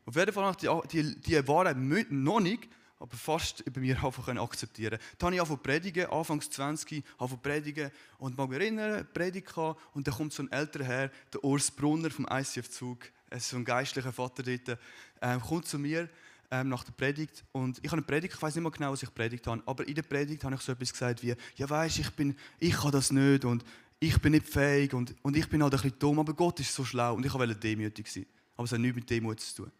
Auf 0.04 0.14
jeden 0.14 0.30
Fall 0.30 0.44
habe 0.44 0.82
ich 0.84 0.88
die, 0.90 1.18
die, 1.22 1.48
Wahrheit 1.48 1.78
noch 1.78 2.40
nicht, 2.40 2.68
aber 2.98 3.16
fast 3.16 3.60
über 3.60 3.80
mir 3.80 3.96
einfach 4.04 4.28
akzeptieren 4.28 4.98
Dann 5.16 5.28
habe 5.28 5.36
ich 5.36 5.40
angefangen 5.40 5.62
predigen, 5.62 6.06
anfangs 6.10 6.50
20, 6.50 7.02
angefangen 7.16 7.40
predigen 7.40 7.90
und 8.18 8.36
mag 8.36 8.50
mich 8.50 8.60
erinnern, 8.60 9.08
Predigt 9.14 9.56
und 9.56 10.06
dann 10.06 10.14
kommt 10.14 10.34
so 10.34 10.42
ein 10.42 10.52
älterer 10.52 10.84
Herr, 10.84 11.10
der 11.32 11.42
Urs 11.42 11.70
Brunner 11.70 12.10
vom 12.10 12.26
ICF-Zug, 12.30 12.98
so 13.38 13.56
ein 13.56 13.64
geistlicher 13.64 14.12
Vater 14.12 14.42
dort, 14.42 14.78
äh, 15.22 15.38
kommt 15.38 15.66
zu 15.66 15.78
mir 15.78 16.10
ähm, 16.52 16.68
nach 16.68 16.84
der 16.84 16.92
Predigt 16.92 17.44
und 17.52 17.78
ich 17.78 17.86
habe 17.86 17.96
eine 17.96 18.02
Predigt, 18.02 18.34
ich 18.34 18.42
weiß 18.42 18.54
nicht 18.54 18.62
mehr 18.62 18.70
genau, 18.70 18.92
was 18.92 19.02
ich 19.02 19.12
predigt 19.12 19.46
habe, 19.46 19.62
aber 19.64 19.88
in 19.88 19.94
der 19.94 20.02
Predigt 20.02 20.44
habe 20.44 20.54
ich 20.54 20.60
so 20.60 20.72
etwas 20.72 20.92
gesagt 20.92 21.22
wie, 21.22 21.34
ja 21.56 21.70
weißt, 21.70 21.98
ich 21.98 22.10
bin, 22.10 22.36
ich 22.60 22.74
kann 22.74 22.92
das 22.92 23.10
nicht 23.10 23.46
und 23.46 23.64
ich 23.98 24.20
bin 24.20 24.32
nicht 24.32 24.46
fähig 24.46 24.92
und, 24.92 25.14
und 25.22 25.34
ich 25.34 25.48
bin 25.48 25.62
halt 25.62 25.72
ein 25.72 25.80
bisschen 25.80 25.98
dumm, 25.98 26.18
aber 26.18 26.34
Gott 26.34 26.60
ist 26.60 26.74
so 26.74 26.84
schlau 26.84 27.14
und 27.14 27.24
ich 27.24 27.32
wollte 27.32 27.56
demütig 27.56 28.06
sein. 28.06 28.26
Aber 28.54 28.64
es 28.64 28.72
hat 28.72 28.80
nichts 28.80 28.96
mit 28.96 29.08
Demut 29.08 29.40
zu 29.40 29.62
tun. 29.62 29.72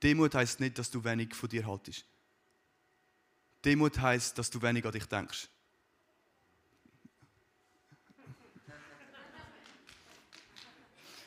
Demut 0.00 0.32
heißt 0.32 0.60
nicht, 0.60 0.78
dass 0.78 0.88
du 0.88 1.02
wenig 1.02 1.34
von 1.34 1.48
dir 1.48 1.66
haltest. 1.66 2.04
Demut 3.64 3.98
heißt, 3.98 4.38
dass 4.38 4.50
du 4.50 4.62
wenig 4.62 4.86
an 4.86 4.92
dich 4.92 5.06
denkst. 5.06 5.48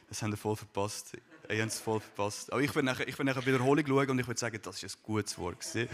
Das 0.08 0.22
haben 0.22 0.32
wir 0.32 0.38
voll 0.38 0.56
verpasst. 0.56 1.18
Ich 1.50 1.60
habe 1.60 1.68
es 1.68 1.80
voll 1.80 2.00
verpasst. 2.00 2.52
Aber 2.52 2.62
ich 2.62 2.74
werde 2.74 2.86
nachher, 2.86 3.08
ich 3.08 3.18
nachher 3.18 3.46
Wiederholung 3.46 3.86
schauen 3.86 4.10
und 4.12 4.20
ich 4.20 4.28
würde 4.28 4.40
sagen, 4.40 4.60
das 4.62 4.82
ist 4.82 4.98
ein 4.98 5.04
gutes 5.04 5.38
Wort. 5.38 5.58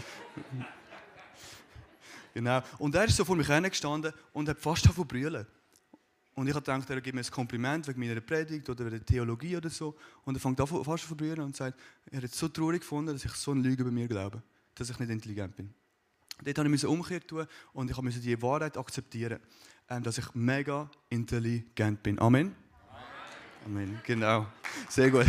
genau. 2.34 2.62
Und 2.78 2.94
er 2.94 3.04
ist 3.04 3.16
so 3.16 3.24
vor 3.24 3.36
mich 3.36 3.48
gestanden 3.48 4.12
und 4.32 4.48
hat 4.48 4.58
fast 4.58 4.86
von 4.86 5.06
brüllen. 5.06 5.46
Und 6.34 6.46
ich 6.46 6.54
habe 6.54 6.64
gedacht, 6.64 6.88
er 6.88 7.00
gibt 7.00 7.14
mir 7.14 7.20
ein 7.20 7.30
Kompliment 7.30 7.86
wegen 7.88 8.00
meiner 8.00 8.20
Predigt 8.20 8.68
oder 8.70 8.88
der 8.88 9.04
Theologie 9.04 9.56
oder 9.56 9.68
so. 9.68 9.96
Und 10.24 10.36
er 10.36 10.40
fängt 10.40 10.60
an 10.60 10.66
fast 10.66 11.02
zu 11.02 11.08
verbrühen 11.08 11.40
und 11.40 11.56
sagt, 11.56 11.78
er 12.10 12.18
hat 12.22 12.30
es 12.30 12.38
so 12.38 12.48
traurig 12.48 12.80
gefunden, 12.80 13.12
dass 13.12 13.24
ich 13.24 13.32
so 13.32 13.50
eine 13.50 13.60
Lüge 13.60 13.84
bei 13.84 13.90
mir 13.90 14.08
glaube, 14.08 14.42
dass 14.74 14.88
ich 14.88 14.98
nicht 14.98 15.10
intelligent 15.10 15.56
bin. 15.56 15.74
Dort 16.42 16.68
musste 16.68 16.86
ich 16.86 16.92
umkehren 16.92 17.26
tun 17.26 17.46
und 17.72 17.90
ich 17.90 18.00
musste 18.00 18.20
die 18.20 18.40
Wahrheit 18.40 18.78
akzeptieren, 18.78 19.40
ähm, 19.88 20.02
dass 20.02 20.16
ich 20.18 20.34
mega 20.34 20.90
intelligent 21.10 22.02
bin. 22.02 22.18
Amen. 22.18 22.54
Amen. 23.66 24.00
Genau. 24.04 24.46
Sehr 24.88 25.10
gut. 25.10 25.26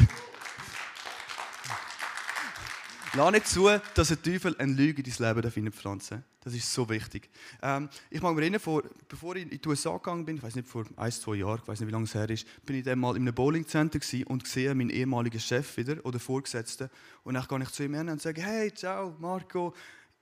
Lass 3.14 3.32
nicht 3.32 3.48
zu, 3.48 3.68
dass 3.94 4.08
der 4.08 4.22
Teufel 4.22 4.56
eine 4.58 4.72
Lüge 4.72 5.04
in 5.04 5.14
dein 5.18 5.36
Leben 5.36 5.52
hineinpflanzen 5.52 6.20
darf. 6.20 6.26
Das 6.44 6.54
ist 6.54 6.74
so 6.74 6.88
wichtig. 6.90 7.30
Ähm, 7.62 7.90
ich 8.10 8.22
mag 8.22 8.34
mich 8.34 8.44
erinnern, 8.44 8.62
vor, 8.62 8.84
bevor 9.10 9.36
ich 9.36 9.52
in 9.52 9.62
die 9.62 9.68
USA 9.68 9.92
gegangen 9.98 10.24
bin, 10.24 10.38
ich 10.38 10.44
weiß 10.44 10.56
nicht, 10.56 10.68
vor 10.68 10.86
ein, 10.96 11.12
zwei 11.12 11.36
Jahren, 11.36 11.60
ich 11.62 11.68
weiß 11.68 11.82
nicht, 11.82 11.88
wie 11.90 11.92
lange 11.92 12.06
es 12.06 12.16
her 12.16 12.30
ist, 12.30 12.48
bin 12.66 12.78
ich 12.78 12.86
dann 12.86 13.00
mal 13.00 13.18
in 13.18 13.24
einem 13.24 13.36
Bowlingcenter 13.36 14.00
und 14.28 14.48
sehe 14.48 14.74
meinen 14.74 14.90
ehemaligen 14.90 15.42
Chef 15.42 15.76
wieder 15.76 16.04
oder 16.06 16.20
Vorgesetzten. 16.20 16.90
Und 17.24 17.34
dann 17.34 17.46
gehe 17.46 17.62
ich 17.62 17.70
zu 17.72 17.84
ihm 17.84 17.96
hin 17.96 18.08
und 18.08 18.22
sage, 18.22 18.42
hey, 18.42 18.74
ciao, 18.74 19.14
Marco, 19.20 19.76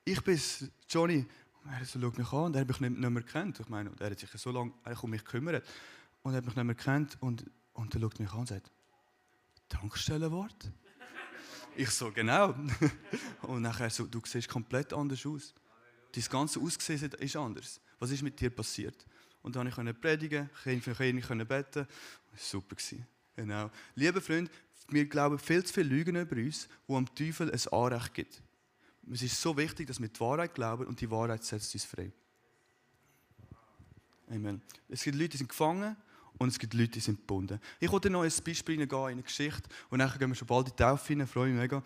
ich 0.03 0.21
bin 0.23 0.41
Johnny. 0.89 1.27
Und 1.63 1.71
er 1.71 1.85
so, 1.85 2.01
schaut 2.01 2.17
mich 2.17 2.33
an 2.33 2.45
und 2.45 2.55
er 2.55 2.61
hat 2.61 2.67
mich 2.67 2.79
nicht, 2.79 2.97
nicht 2.97 3.09
mehr 3.09 3.21
gekannt. 3.21 3.59
Ich 3.59 3.69
meine, 3.69 3.91
er 3.99 4.09
hat 4.09 4.19
sich 4.19 4.29
so 4.31 4.51
lange 4.51 4.71
um 5.01 5.09
mich 5.11 5.23
gekümmert 5.23 5.63
und 6.23 6.33
er 6.33 6.37
hat 6.37 6.45
mich 6.45 6.55
nicht 6.55 6.65
mehr 6.65 6.75
gekannt 6.75 7.17
und, 7.19 7.45
und 7.79 7.95
er 7.95 8.01
schaut 8.01 8.19
mich 8.19 8.31
an 8.31 8.39
und 8.39 8.47
sagt, 8.47 8.71
Tankstellenwort? 9.69 10.71
Ich 11.75 11.89
so, 11.91 12.11
genau. 12.11 12.55
Und 13.43 13.61
nachher 13.61 13.89
so, 13.89 14.05
du 14.05 14.21
siehst 14.25 14.49
komplett 14.49 14.91
anders 14.91 15.25
aus. 15.25 15.53
Dein 16.11 16.23
ganze 16.29 16.59
Aussehen 16.59 17.11
ist 17.11 17.35
anders. 17.35 17.79
Was 17.99 18.11
ist 18.11 18.21
mit 18.21 18.39
dir 18.39 18.49
passiert? 18.49 19.05
Und 19.41 19.55
dann 19.55 19.71
konnte 19.71 19.91
ich 19.91 20.01
predigen, 20.01 20.49
ich 20.65 21.27
konnte 21.27 21.45
beten. 21.45 21.87
Das 22.31 22.53
war 22.53 22.61
super. 22.61 22.75
Genau. 23.35 23.71
Liebe 23.95 24.19
Freunde, 24.19 24.51
wir 24.89 25.05
glauben 25.05 25.39
viel 25.39 25.63
zu 25.63 25.73
viele 25.73 25.89
Lügen 25.89 26.15
über 26.17 26.35
uns, 26.35 26.67
die 26.87 26.93
am 26.93 27.15
Teufel 27.15 27.49
ein 27.49 27.67
Anrecht 27.71 28.13
gibt. 28.13 28.41
Es 29.11 29.21
ist 29.21 29.39
so 29.39 29.55
wichtig, 29.55 29.87
dass 29.87 30.01
wir 30.01 30.09
die 30.09 30.19
Wahrheit 30.19 30.53
glauben 30.53 30.85
und 30.85 30.99
die 30.99 31.09
Wahrheit 31.09 31.43
setzt 31.45 31.73
uns 31.73 31.85
frei. 31.85 32.11
Amen. 34.27 34.61
Es 34.89 35.03
gibt 35.03 35.15
Leute, 35.15 35.29
die 35.29 35.37
sind 35.37 35.49
gefangen 35.49 35.95
und 36.39 36.47
es 36.47 36.57
gibt 36.57 36.73
Leute, 36.73 36.93
die 36.93 36.99
sind 37.01 37.19
gebunden. 37.19 37.59
Ich 37.79 37.91
wollte 37.91 38.09
noch 38.09 38.23
ein 38.23 38.31
Beispiel 38.43 38.87
gehen 38.87 38.97
in 38.97 39.13
eine 39.13 39.21
Geschichte 39.23 39.69
und 39.89 39.99
dann 39.99 40.11
gehen 40.17 40.29
wir 40.29 40.35
schon 40.35 40.47
bald 40.47 40.69
in 40.69 40.73
die 40.75 40.81
Taufe 40.81 41.13
rein, 41.13 41.27
freue 41.27 41.49
mich 41.49 41.59
mega. 41.59 41.83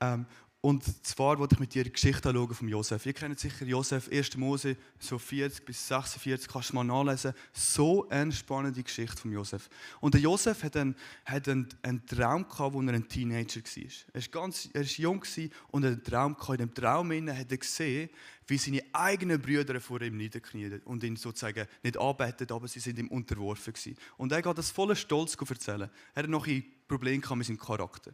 Ähm, 0.00 0.24
und 0.60 0.82
zwar 1.06 1.38
wollte 1.38 1.54
ich 1.54 1.60
mit 1.60 1.72
dir 1.72 1.84
die 1.84 1.92
Geschichte 1.92 2.28
anschauen 2.28 2.52
von 2.52 2.68
Josef. 2.68 3.06
Ihr 3.06 3.12
kennt 3.12 3.38
sicher 3.38 3.64
Josef, 3.64 4.10
1. 4.10 4.36
Mose, 4.38 4.76
so 4.98 5.16
40 5.16 5.64
bis 5.64 5.86
46, 5.86 6.48
kannst 6.48 6.70
du 6.70 6.74
mal 6.74 6.82
nachlesen. 6.82 7.32
So 7.52 8.08
eine 8.08 8.32
spannende 8.32 8.82
Geschichte 8.82 9.16
von 9.16 9.30
Josef. 9.30 9.70
Und 10.00 10.14
der 10.14 10.20
Josef 10.20 10.64
hat 10.64 10.76
einen, 10.76 10.96
hat 11.24 11.48
einen, 11.48 11.68
einen 11.82 12.04
Traum 12.06 12.48
gehabt, 12.48 12.74
als 12.74 12.86
er 12.86 12.92
ein 12.92 13.08
Teenager 13.08 13.60
war. 13.60 13.84
Er 14.12 14.20
war, 14.20 14.28
ganz, 14.30 14.68
er 14.72 14.80
war 14.80 14.88
jung 14.88 15.24
und 15.68 15.84
hat 15.84 15.92
einen 15.92 16.02
Traum 16.02 16.34
gehabt. 16.34 16.60
In 16.60 16.66
dem 16.66 16.74
Traum 16.74 17.12
hat 17.12 17.52
er 17.52 17.56
gesehen, 17.56 18.10
wie 18.48 18.58
seine 18.58 18.82
eigenen 18.92 19.40
Brüder 19.40 19.80
vor 19.80 20.00
ihm 20.02 20.16
niederknien 20.16 20.80
und 20.86 21.04
ihn 21.04 21.14
sozusagen 21.14 21.68
nicht 21.84 21.96
arbeitet, 21.96 22.50
aber 22.50 22.66
sie 22.66 22.80
sind 22.80 22.98
ihm 22.98 23.08
unterworfen 23.08 23.74
gewesen. 23.74 23.96
Und 24.16 24.32
er 24.32 24.42
geht 24.42 24.58
das 24.58 24.72
voller 24.72 24.96
Stolz 24.96 25.36
erzählen. 25.36 25.88
Er 26.14 26.22
hat 26.24 26.30
noch 26.30 26.48
ein 26.48 26.64
Problem 26.88 27.22
mit 27.36 27.46
seinem 27.46 27.58
Charakter. 27.58 28.12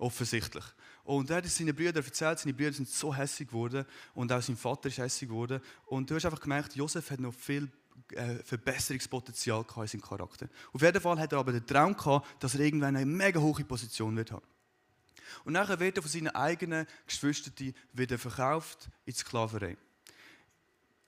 Offensichtlich. 0.00 0.64
Und 1.04 1.28
er 1.28 1.36
hat 1.36 1.44
es 1.44 1.56
seinen 1.56 1.74
Brüdern 1.74 2.02
erzählt, 2.02 2.38
seine 2.38 2.54
Brüder 2.54 2.72
sind 2.72 2.88
so 2.88 3.14
hässlich 3.14 3.48
geworden 3.48 3.84
und 4.14 4.32
auch 4.32 4.40
sein 4.40 4.56
Vater 4.56 4.88
ist 4.88 4.96
hässlich 4.96 5.28
geworden. 5.28 5.60
Und 5.86 6.10
du 6.10 6.14
hast 6.14 6.24
einfach 6.24 6.40
gemerkt, 6.40 6.74
Josef 6.74 7.10
hat 7.10 7.20
noch 7.20 7.34
viel 7.34 7.68
äh, 8.12 8.36
Verbesserungspotenzial 8.36 9.64
in 9.76 9.86
seinem 9.86 10.00
Charakter. 10.00 10.48
Auf 10.72 10.80
jeden 10.80 11.00
Fall 11.00 11.18
hat 11.20 11.32
er 11.32 11.38
aber 11.38 11.52
den 11.52 11.66
Traum 11.66 11.94
gehabt, 11.94 12.42
dass 12.42 12.54
er 12.54 12.60
irgendwann 12.60 12.96
eine 12.96 13.04
mega 13.04 13.40
hohe 13.40 13.62
Position 13.64 14.16
wird 14.16 14.32
haben. 14.32 14.46
Und 15.44 15.52
nachher 15.52 15.78
wird 15.78 15.98
er 15.98 16.02
von 16.02 16.10
seinen 16.10 16.28
eigenen 16.28 16.86
Geschwistern 17.06 17.74
wieder 17.92 18.18
verkauft 18.18 18.88
in 19.04 19.12
die 19.12 19.18
Sklaverei. 19.18 19.76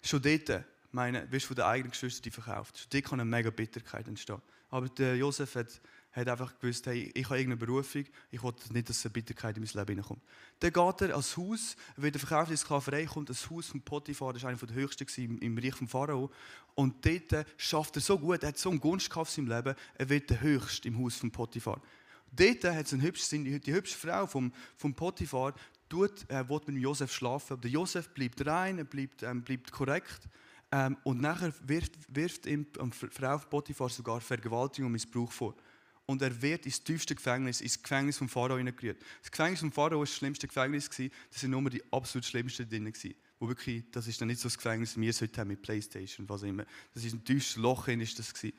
Schon 0.02 0.20
dort, 0.20 0.64
meine, 0.90 1.30
wirst 1.32 1.44
du 1.44 1.48
von 1.48 1.56
den 1.56 1.64
eigenen 1.64 1.90
Geschwistern 1.92 2.30
verkauft. 2.30 2.78
Schon 2.78 2.88
dort 2.90 3.04
kann 3.04 3.20
eine 3.20 3.30
mega 3.30 3.48
Bitterkeit 3.48 4.06
entstehen. 4.06 4.42
Aber 4.70 4.88
der 4.88 5.16
Josef 5.16 5.54
hat 5.54 5.80
hat 6.12 6.28
einfach 6.28 6.58
gewusst, 6.58 6.86
hey, 6.86 7.10
ich 7.14 7.24
habe 7.24 7.38
irgendeine 7.38 7.64
Berufung, 7.66 8.04
ich 8.30 8.42
will 8.42 8.52
nicht, 8.70 8.88
dass 8.88 9.04
eine 9.04 9.12
Bitterkeit 9.12 9.56
in 9.56 9.62
mein 9.62 9.72
Leben 9.72 9.88
hineinkommt. 9.88 10.22
Dann 10.60 10.72
geht 10.72 11.00
er 11.00 11.16
als 11.16 11.36
Haus, 11.36 11.76
wird 11.96 12.16
er 12.16 12.18
verkauft 12.18 12.50
in 12.50 12.54
die 12.54 12.58
Sklaverei, 12.58 13.04
kommt 13.06 13.30
das 13.30 13.48
Haus 13.48 13.68
von 13.68 13.80
Potiphar, 13.80 14.34
das 14.34 14.42
war 14.42 14.50
einer 14.50 14.58
der 14.58 14.76
höchsten 14.76 15.06
im, 15.22 15.38
im 15.38 15.58
Reich 15.58 15.74
vom 15.74 15.88
Pharao. 15.88 16.30
Und 16.74 17.04
dort 17.04 17.46
schafft 17.56 17.96
er 17.96 18.02
so 18.02 18.18
gut, 18.18 18.42
er 18.42 18.48
hat 18.48 18.58
so 18.58 18.70
einen 18.70 18.80
Gunst 18.80 19.10
in 19.14 19.24
seinem 19.24 19.48
Leben, 19.48 19.74
er 19.94 20.08
wird 20.08 20.28
der 20.28 20.40
Höchste 20.42 20.88
im 20.88 20.98
Haus 21.02 21.16
von 21.16 21.30
Potiphar. 21.30 21.80
Dort 22.30 22.64
hat 22.64 22.86
es 22.86 22.92
eine 22.92 23.02
hübsche, 23.02 23.38
die 23.38 23.72
hübsche 23.72 23.96
Frau 23.96 24.26
vom, 24.26 24.52
vom 24.76 24.94
Potiphar, 24.94 25.54
tut, 25.88 26.30
äh, 26.30 26.48
will 26.48 26.60
mit 26.66 26.82
Josef 26.82 27.12
schlafen. 27.12 27.54
Aber 27.54 27.62
der 27.62 27.70
Josef 27.70 28.08
bleibt 28.10 28.44
rein, 28.46 28.78
er 28.78 28.84
bleibt, 28.84 29.22
ähm, 29.22 29.42
bleibt 29.42 29.70
korrekt. 29.70 30.28
Ähm, 30.70 30.96
und 31.04 31.20
nachher 31.20 31.52
wirft, 31.64 31.92
wirft 32.08 32.46
ihm 32.46 32.66
die 32.72 33.08
Frau 33.10 33.38
von 33.38 33.50
Potiphar 33.50 33.90
sogar 33.90 34.20
Vergewaltigung 34.22 34.86
und 34.86 34.92
Missbrauch 34.92 35.30
vor 35.30 35.54
und 36.06 36.22
er 36.22 36.42
wird 36.42 36.66
ins 36.66 36.82
tiefste 36.82 37.14
Gefängnis, 37.14 37.60
ins 37.60 37.82
Gefängnis 37.82 38.18
vom 38.18 38.28
Pharao 38.28 38.56
hineingerührt. 38.56 39.00
Das 39.20 39.30
Gefängnis 39.30 39.60
vom 39.60 39.72
Pharao 39.72 39.98
war 39.98 40.04
das 40.04 40.14
schlimmste 40.14 40.46
Gefängnis, 40.48 40.88
das 40.88 41.42
waren 41.42 41.50
nur 41.50 41.70
die 41.70 41.82
absolut 41.92 42.24
schlimmsten 42.24 42.68
drin. 42.68 42.92
Wo 43.38 43.48
wirklich, 43.48 43.84
das 43.90 44.06
ist 44.06 44.20
dann 44.20 44.28
nicht 44.28 44.40
so 44.40 44.48
das 44.48 44.56
Gefängnis, 44.56 44.96
wie 44.96 45.02
wir 45.02 45.10
es 45.10 45.20
heute 45.20 45.40
haben 45.40 45.48
mit 45.48 45.62
Playstation, 45.62 46.28
was 46.28 46.42
immer. 46.42 46.64
Das 46.94 47.04
ist 47.04 47.12
ein 47.12 47.24
tiefstes 47.24 47.56
Loch, 47.56 47.88
ist 47.88 48.18
das 48.18 48.32
gewesen. 48.34 48.56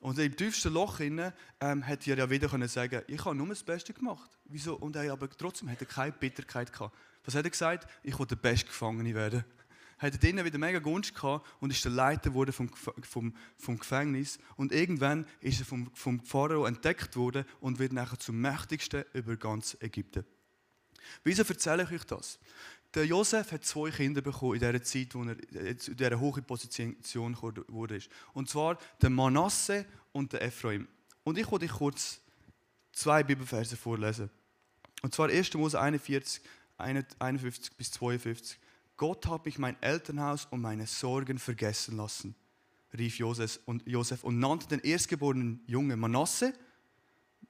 Und 0.00 0.18
im 0.18 0.36
tiefsten 0.36 0.72
Loch 0.72 1.00
ähm, 1.00 1.82
hätte 1.82 2.10
er 2.10 2.18
ja 2.18 2.28
wieder 2.28 2.48
können 2.48 2.68
sagen 2.68 3.02
ich 3.06 3.24
habe 3.24 3.34
nur 3.34 3.48
das 3.48 3.62
Beste 3.62 3.94
gemacht. 3.94 4.30
Wieso? 4.44 4.76
Und 4.76 4.96
er, 4.96 5.10
aber 5.10 5.30
trotzdem 5.30 5.70
hat 5.70 5.80
er 5.80 5.86
keine 5.86 6.12
Bitterkeit 6.12 6.70
gehabt. 6.70 6.94
Was 7.24 7.34
hat 7.34 7.44
er 7.44 7.50
gesagt? 7.50 7.88
Ich 8.02 8.18
will 8.18 8.26
der 8.26 8.36
beste 8.36 8.66
Gefangene 8.66 9.14
werden 9.14 9.44
hat 9.98 10.12
er 10.12 10.18
drinnen 10.18 10.44
wieder 10.44 10.58
mega 10.58 10.78
Gunst 10.78 11.14
gehabt 11.14 11.46
und 11.60 11.70
ist 11.70 11.84
der 11.84 11.92
Leiter 11.92 12.34
wurde 12.34 12.52
vom, 12.52 12.68
vom, 12.68 13.34
vom 13.58 13.78
Gefängnis. 13.78 14.38
Und 14.56 14.72
irgendwann 14.72 15.26
ist 15.40 15.60
er 15.60 15.66
vom, 15.66 15.90
vom 15.94 16.20
Pharao 16.20 16.64
entdeckt 16.64 17.16
worden 17.16 17.44
und 17.60 17.78
wird 17.78 17.92
nachher 17.92 18.18
zum 18.18 18.40
Mächtigsten 18.40 19.04
über 19.12 19.36
ganz 19.36 19.76
Ägypten. 19.80 20.24
Wieso 21.22 21.42
erzähle 21.42 21.84
ich 21.84 21.92
euch 21.92 22.04
das? 22.04 22.38
Der 22.94 23.06
Josef 23.06 23.50
hat 23.50 23.64
zwei 23.64 23.90
Kinder 23.90 24.20
bekommen 24.20 24.54
in 24.54 24.60
dieser 24.60 24.82
Zeit, 24.82 25.14
wo 25.14 25.24
er 25.24 25.36
in 25.68 25.96
dieser 25.96 26.20
hohen 26.20 26.44
Position 26.44 26.96
wurde. 27.68 27.98
Und 28.32 28.48
zwar 28.48 28.78
der 29.02 29.10
Manasse 29.10 29.84
und 30.12 30.32
der 30.32 30.42
Ephraim. 30.42 30.86
Und 31.24 31.38
ich 31.38 31.50
wollte 31.50 31.64
euch 31.64 31.72
kurz 31.72 32.20
zwei 32.92 33.22
Bibelverse 33.22 33.76
vorlesen. 33.76 34.30
Und 35.02 35.12
zwar 35.12 35.28
1. 35.28 35.52
Mose 35.54 35.80
41, 35.80 36.40
51 36.78 37.76
bis 37.76 37.90
52. 37.90 38.58
Gott 38.96 39.26
hat 39.26 39.44
mich 39.44 39.58
mein 39.58 39.80
Elternhaus 39.82 40.46
und 40.50 40.60
meine 40.60 40.86
Sorgen 40.86 41.38
vergessen 41.38 41.96
lassen, 41.96 42.34
rief 42.96 43.18
Josef 43.18 43.58
und, 43.64 43.86
Josef 43.86 44.22
und 44.22 44.38
nannte 44.38 44.68
den 44.68 44.80
erstgeborenen 44.80 45.62
Jungen 45.66 45.98
Manasse, 45.98 46.54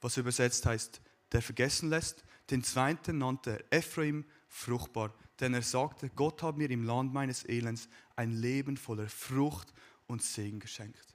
was 0.01 0.17
übersetzt 0.17 0.65
heißt, 0.65 1.01
der 1.33 1.43
vergessen 1.43 1.91
lässt. 1.91 2.25
Den 2.51 2.63
zweiten 2.63 3.19
nannte 3.19 3.63
er 3.71 3.79
Ephraim, 3.79 4.25
fruchtbar, 4.49 5.13
denn 5.41 5.55
er 5.55 5.63
sagte, 5.63 6.11
Gott 6.11 6.43
hat 6.43 6.57
mir 6.57 6.71
im 6.71 6.85
Land 6.85 7.13
meines 7.13 7.45
Elends 7.49 7.89
ein 8.17 8.33
Leben 8.33 8.77
voller 8.77 9.09
Frucht 9.09 9.73
und 10.07 10.23
Segen 10.23 10.61
geschenkt. 10.61 11.15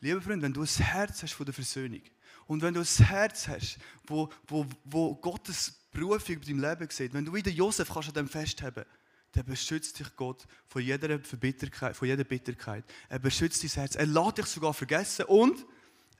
Lieber 0.00 0.20
Freund, 0.20 0.42
wenn 0.42 0.52
du 0.52 0.62
ein 0.62 0.66
Herz 0.66 1.22
hast 1.22 1.34
von 1.34 1.46
der 1.46 1.54
Versöhnung 1.54 2.02
und 2.46 2.62
wenn 2.62 2.74
du 2.74 2.80
ein 2.80 3.06
Herz 3.06 3.46
hast, 3.48 3.78
wo, 4.06 4.28
wo, 4.46 4.66
wo 4.84 5.14
Gottes 5.14 5.86
Berufung 5.92 6.36
über 6.36 6.44
dein 6.44 6.58
Leben 6.58 6.90
sieht, 6.90 7.12
wenn 7.12 7.24
du 7.24 7.32
wieder 7.32 7.50
Josef 7.50 7.90
kannst 7.92 8.08
an 8.08 8.14
dem 8.14 8.28
festhaben 8.28 8.84
dann 9.32 9.44
beschützt 9.44 9.98
dich 9.98 10.16
Gott 10.16 10.46
von 10.66 10.82
jeder 10.82 11.20
Verbitterkeit, 11.20 11.96
von 11.96 12.08
jeder 12.08 12.24
Bitterkeit. 12.24 12.84
Er 13.08 13.18
beschützt 13.18 13.62
dein 13.62 13.70
Herz. 13.70 13.94
Er 13.94 14.06
lässt 14.06 14.38
dich 14.38 14.46
sogar 14.46 14.74
vergessen 14.74 15.26
und 15.26 15.64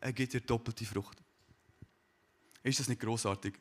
er 0.00 0.12
gibt 0.12 0.32
dir 0.32 0.40
doppelte 0.40 0.84
Frucht. 0.84 1.18
Ist 2.62 2.80
das 2.80 2.88
nicht 2.88 3.00
großartig? 3.00 3.54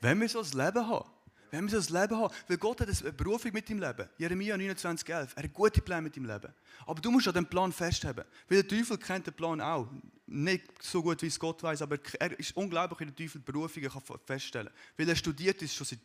Wenn 0.00 0.20
wir 0.20 0.28
so 0.28 0.40
ein 0.40 0.50
Leben 0.52 0.86
haben, 0.86 1.08
wenn 1.52 1.70
wir 1.70 1.80
so 1.80 1.94
ein 1.94 2.00
Leben 2.00 2.18
haben, 2.18 2.34
weil 2.48 2.56
Gott 2.56 2.80
hat 2.80 2.88
eine 2.88 3.12
Berufung 3.12 3.52
mit 3.52 3.68
deinem 3.68 3.80
Leben. 3.80 4.08
Jeremia 4.16 4.56
29,11. 4.56 5.28
Er 5.36 5.42
hat 5.44 5.52
gute 5.52 5.82
Pläne 5.82 6.02
mit 6.02 6.16
deinem 6.16 6.24
Leben. 6.24 6.52
Aber 6.86 7.00
du 7.00 7.10
musst 7.10 7.28
an 7.28 7.34
dem 7.34 7.46
Plan 7.46 7.70
festhalten. 7.70 8.24
Weil 8.48 8.62
der 8.62 8.68
Teufel 8.68 8.96
kennt 8.96 9.26
den 9.26 9.34
Plan 9.34 9.60
auch. 9.60 9.86
Nicht 10.26 10.82
so 10.82 11.02
gut, 11.02 11.20
wie 11.20 11.26
es 11.26 11.38
Gott 11.38 11.62
weiß, 11.62 11.82
aber 11.82 11.98
er 12.18 12.38
ist 12.38 12.56
unglaublich, 12.56 13.00
wie 13.00 13.04
der 13.04 13.14
Teufel 13.14 13.40
Berufungen 13.42 13.90
feststellen 14.24 14.68
kann. 14.68 14.76
Weil 14.96 15.08
er 15.10 15.16
studiert 15.16 15.60
ist 15.60 15.74
schon 15.74 15.86
seit 15.86 16.00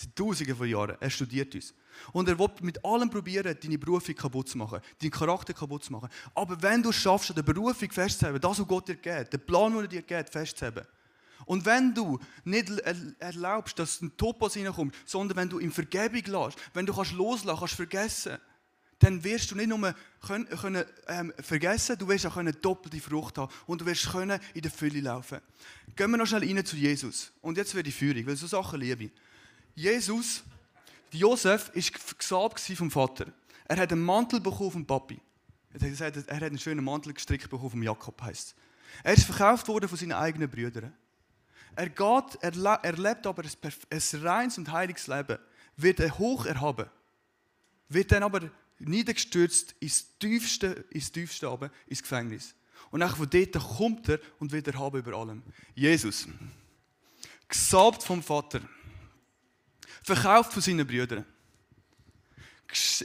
Seit 0.00 0.14
Tausenden 0.14 0.54
von 0.54 0.68
Jahren. 0.68 0.96
Er 1.00 1.10
studiert 1.10 1.52
uns. 1.56 1.74
Und 2.12 2.28
er 2.28 2.38
will 2.38 2.48
mit 2.60 2.84
allem 2.84 3.10
probieren, 3.10 3.56
deine 3.60 3.78
Berufung 3.78 4.14
kaputt 4.14 4.48
zu 4.48 4.56
machen, 4.56 4.80
deinen 5.02 5.10
Charakter 5.10 5.52
kaputt 5.52 5.82
zu 5.82 5.92
machen. 5.92 6.08
Aber 6.36 6.62
wenn 6.62 6.80
du 6.80 6.90
es 6.90 6.96
schaffst, 6.96 7.30
an 7.30 7.34
der 7.34 7.42
Berufung 7.42 7.90
festzuhalten, 7.90 8.40
das, 8.40 8.60
was 8.60 8.68
Gott 8.68 8.86
dir 8.86 8.94
gibt, 8.94 9.32
den 9.32 9.40
Plan, 9.40 9.72
den 9.72 9.80
er 9.82 9.88
dir 9.88 10.02
gibt, 10.02 10.30
festzuhalten, 10.30 10.86
und 11.48 11.64
wenn 11.64 11.94
du 11.94 12.18
nicht 12.44 12.68
erlaubst, 13.20 13.78
dass 13.78 14.02
ein 14.02 14.14
Topos 14.18 14.54
reinkommt, 14.54 14.94
sondern 15.06 15.38
wenn 15.38 15.48
du 15.48 15.58
in 15.58 15.72
Vergebung 15.72 16.22
lässt, 16.26 16.58
wenn 16.74 16.84
du 16.84 16.92
kannst 16.92 17.12
loslassen, 17.12 17.58
kannst 17.58 17.74
vergessen, 17.74 18.36
dann 18.98 19.24
wirst 19.24 19.50
du 19.50 19.54
nicht 19.54 19.68
nur 19.68 19.94
können, 20.20 20.46
können, 20.46 20.84
ähm, 21.06 21.32
vergessen, 21.40 21.96
du 21.96 22.06
wirst 22.06 22.26
auch 22.26 22.36
eine 22.36 22.52
doppelte 22.52 23.00
Frucht 23.00 23.38
haben 23.38 23.50
und 23.66 23.80
du 23.80 23.86
wirst 23.86 24.10
können 24.10 24.38
in 24.52 24.60
der 24.60 24.70
Fülle 24.70 25.00
laufen. 25.00 25.38
Gehen 25.96 26.10
wir 26.10 26.18
noch 26.18 26.26
schnell 26.26 26.44
rein 26.44 26.66
zu 26.66 26.76
Jesus. 26.76 27.32
Und 27.40 27.56
jetzt 27.56 27.74
wird 27.74 27.86
die 27.86 27.92
Führung, 27.92 28.26
weil 28.26 28.36
so 28.36 28.46
Sachen 28.46 28.80
liebe. 28.80 29.10
Jesus, 29.74 30.42
Josef, 31.12 31.70
war 31.74 32.14
gesalbt 32.18 32.60
vom 32.60 32.90
Vater. 32.90 33.32
Er 33.64 33.78
hat 33.78 33.90
einen 33.90 34.02
Mantel 34.02 34.40
bekommen 34.40 34.72
vom 34.72 34.86
Papi. 34.86 35.18
Er 35.72 35.80
hat, 35.80 36.16
er 36.28 36.36
hat 36.36 36.42
einen 36.42 36.58
schönen 36.58 36.84
Mantel 36.84 37.14
gestrickt 37.14 37.48
bekommen 37.48 37.70
vom 37.70 37.82
Jakob, 37.82 38.20
heisst 38.20 38.54
Er 39.02 39.14
ist 39.14 39.24
verkauft 39.24 39.66
worden 39.68 39.88
von 39.88 39.96
seinen 39.96 40.12
eigenen 40.12 40.50
Brüdern. 40.50 40.92
Er 41.78 41.90
geht, 41.90 42.38
er, 42.40 42.80
er 42.82 42.92
lebt 42.94 43.24
aber 43.24 43.44
ein, 43.44 43.72
ein 43.88 44.22
reines 44.26 44.58
und 44.58 44.72
heiliges 44.72 45.06
Leben, 45.06 45.38
wird 45.76 46.00
er 46.00 46.18
hoch 46.18 46.44
erhaben, 46.44 46.90
wird 47.88 48.10
dann 48.10 48.24
aber 48.24 48.50
niedergestürzt 48.80 49.76
ins 49.78 50.18
tiefste, 50.18 50.84
ins 50.90 51.12
tiefste 51.12 51.46
runter, 51.46 51.70
ins 51.86 52.02
Gefängnis. 52.02 52.56
Und 52.90 52.98
nach 52.98 53.16
von 53.16 53.30
dort 53.30 53.52
kommt 53.76 54.08
er 54.08 54.18
und 54.40 54.50
wird 54.50 54.66
erhaben 54.66 54.98
über 54.98 55.16
allem. 55.16 55.40
Jesus, 55.76 56.26
gesalbt 57.48 58.02
vom 58.02 58.24
Vater, 58.24 58.60
verkauft 60.02 60.52
von 60.54 60.62
seinen 60.62 60.84
Brüdern, 60.84 61.24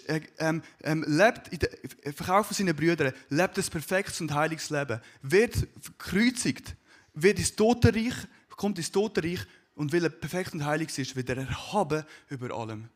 äh, 0.07 0.21
ähm, 0.39 0.63
ähm, 0.81 1.05
lebt 1.07 1.49
in 1.49 1.59
äh, 1.62 2.12
verkauft 2.12 2.47
von 2.47 2.57
seinen 2.57 2.75
Brüdern, 2.75 3.13
lebt 3.29 3.55
ein 3.55 3.65
perfektes 3.65 4.19
und 4.19 4.33
heiliges 4.33 4.71
Leben, 4.71 4.99
wird 5.21 5.67
gekreuzigt, 5.99 6.75
wird 7.13 7.38
ins 7.38 7.55
Totenreich, 7.55 8.15
kommt 8.63 8.78
ins 8.78 8.93
Totenreich 8.93 9.41
und 9.76 9.91
weil 9.91 10.06
er 10.06 10.10
perfekt 10.10 10.54
und 10.54 10.63
heilig 10.63 10.97
ist, 10.97 11.17
wird 11.17 11.28
er 11.28 11.39
erhaben 11.39 12.06
über 12.30 12.56
allem. 12.56 12.88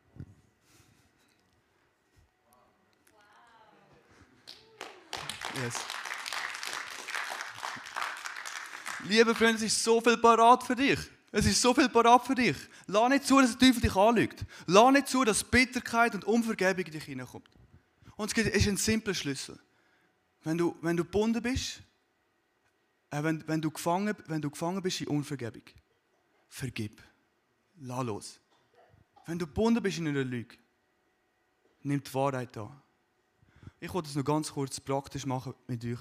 Yes. 5.62 5.76
Liebe 9.10 9.36
Freunde, 9.36 9.56
es 9.56 9.64
ist 9.64 9.84
so 9.84 10.00
viel 10.00 10.16
parat 10.16 10.64
für 10.64 10.76
dich. 10.76 11.00
Es 11.34 11.46
ist 11.46 11.62
so 11.62 11.74
viel 11.74 11.90
parat 11.90 12.26
für 12.26 12.36
dich. 12.36 12.56
Lass 12.86 13.10
nicht 13.10 13.28
zu, 13.28 13.42
dass 13.42 13.58
der 13.58 13.68
Teufel 13.68 13.82
dich 13.82 13.96
anlügt. 13.98 14.46
Lass 14.68 14.94
nicht 14.94 15.10
zu, 15.10 15.26
dass 15.26 15.44
Bitterkeit 15.44 16.16
und 16.16 16.24
Unvergebung 16.24 16.86
in 16.86 16.92
dich 16.94 17.04
hineinkommt. 17.04 17.50
Und 18.16 18.38
es 18.38 18.46
ist 18.46 18.68
ein 18.70 18.78
simpler 18.78 19.14
Schlüssel. 19.14 19.60
Wenn 20.46 20.58
du, 20.58 20.78
wenn 20.82 20.96
du 20.96 21.04
gebunden 21.04 21.42
bist, 21.42 21.82
wenn, 23.10 23.48
wenn, 23.48 23.62
du 23.62 23.72
gefangen, 23.72 24.16
wenn 24.28 24.42
du 24.42 24.50
gefangen 24.50 24.82
bist 24.82 25.02
in 25.02 25.08
Unvergebung, 25.08 25.64
vergib. 26.50 27.02
Lass 27.80 28.06
los. 28.06 28.40
Wenn 29.26 29.40
du 29.40 29.46
gebunden 29.46 29.82
bist 29.82 29.98
in 30.00 30.08
einer 30.08 30.24
Lüge, 30.24 30.58
nimm 31.84 32.02
die 32.04 32.14
Wahrheit 32.14 32.58
an. 32.58 32.82
Ich 33.80 33.94
wollte 33.94 34.10
es 34.10 34.16
noch 34.16 34.24
ganz 34.24 34.52
kurz 34.52 34.80
praktisch 34.80 35.26
machen 35.26 35.54
mit 35.68 35.84
euch. 35.86 36.00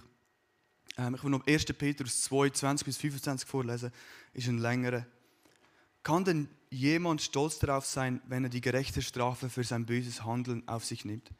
Ähm, 0.97 1.15
ich 1.15 1.23
will 1.23 1.31
noch 1.31 1.47
1. 1.47 1.67
Petrus 1.67 2.23
2, 2.23 2.51
20 2.51 2.87
bis 2.87 2.97
25 2.97 3.49
vorlesen. 3.49 3.93
Ist 4.33 4.49
ein 4.49 4.59
längerer. 4.59 5.07
Kann 6.03 6.25
denn 6.25 6.49
jemand 6.71 7.21
stolz 7.21 7.59
darauf 7.59 7.85
sein, 7.85 8.23
wenn 8.29 8.45
er 8.45 8.51
die 8.51 8.61
gerechte 8.61 9.03
Strafe 9.03 9.49
für 9.49 9.65
sein 9.65 9.87
böses 9.87 10.25
Handeln 10.25 10.67
auf 10.69 10.85
sich 10.85 11.05
nimmt? 11.05 11.31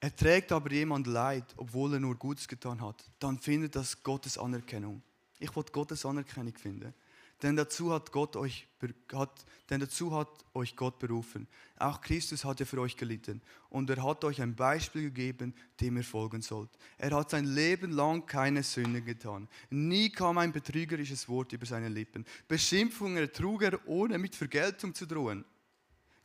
Erträgt 0.00 0.50
aber 0.50 0.72
jemand 0.72 1.06
Leid, 1.06 1.44
obwohl 1.58 1.94
er 1.94 2.00
nur 2.00 2.14
Gutes 2.16 2.48
getan 2.48 2.80
hat, 2.80 3.04
dann 3.18 3.38
findet 3.38 3.76
das 3.76 4.02
Gottes 4.02 4.38
Anerkennung. 4.38 5.02
Ich 5.38 5.54
wollte 5.54 5.72
Gottes 5.72 6.06
Anerkennung 6.06 6.56
finden. 6.56 6.94
Denn 7.42 7.56
dazu 7.56 7.92
hat 7.92 8.12
Gott 8.12 8.36
euch, 8.36 8.66
hat, 9.12 9.46
denn 9.70 9.80
dazu 9.80 10.14
hat 10.14 10.28
euch 10.52 10.76
Gott 10.76 10.98
berufen. 10.98 11.46
Auch 11.78 12.00
Christus 12.00 12.44
hat 12.44 12.60
ja 12.60 12.66
für 12.66 12.80
euch 12.80 12.96
gelitten. 12.96 13.40
Und 13.70 13.88
er 13.88 14.02
hat 14.02 14.24
euch 14.24 14.42
ein 14.42 14.54
Beispiel 14.54 15.04
gegeben, 15.04 15.54
dem 15.80 15.96
ihr 15.96 16.04
folgen 16.04 16.42
sollt. 16.42 16.70
Er 16.98 17.12
hat 17.12 17.30
sein 17.30 17.46
Leben 17.46 17.92
lang 17.92 18.26
keine 18.26 18.62
Sünde 18.62 19.00
getan. 19.00 19.48
Nie 19.70 20.10
kam 20.10 20.36
ein 20.36 20.52
betrügerisches 20.52 21.28
Wort 21.28 21.52
über 21.52 21.64
seine 21.64 21.88
Lippen. 21.88 22.26
Beschimpfungen 22.46 23.16
ertrug 23.16 23.62
er, 23.62 23.88
ohne 23.88 24.18
mit 24.18 24.36
Vergeltung 24.36 24.94
zu 24.94 25.06
drohen. 25.06 25.44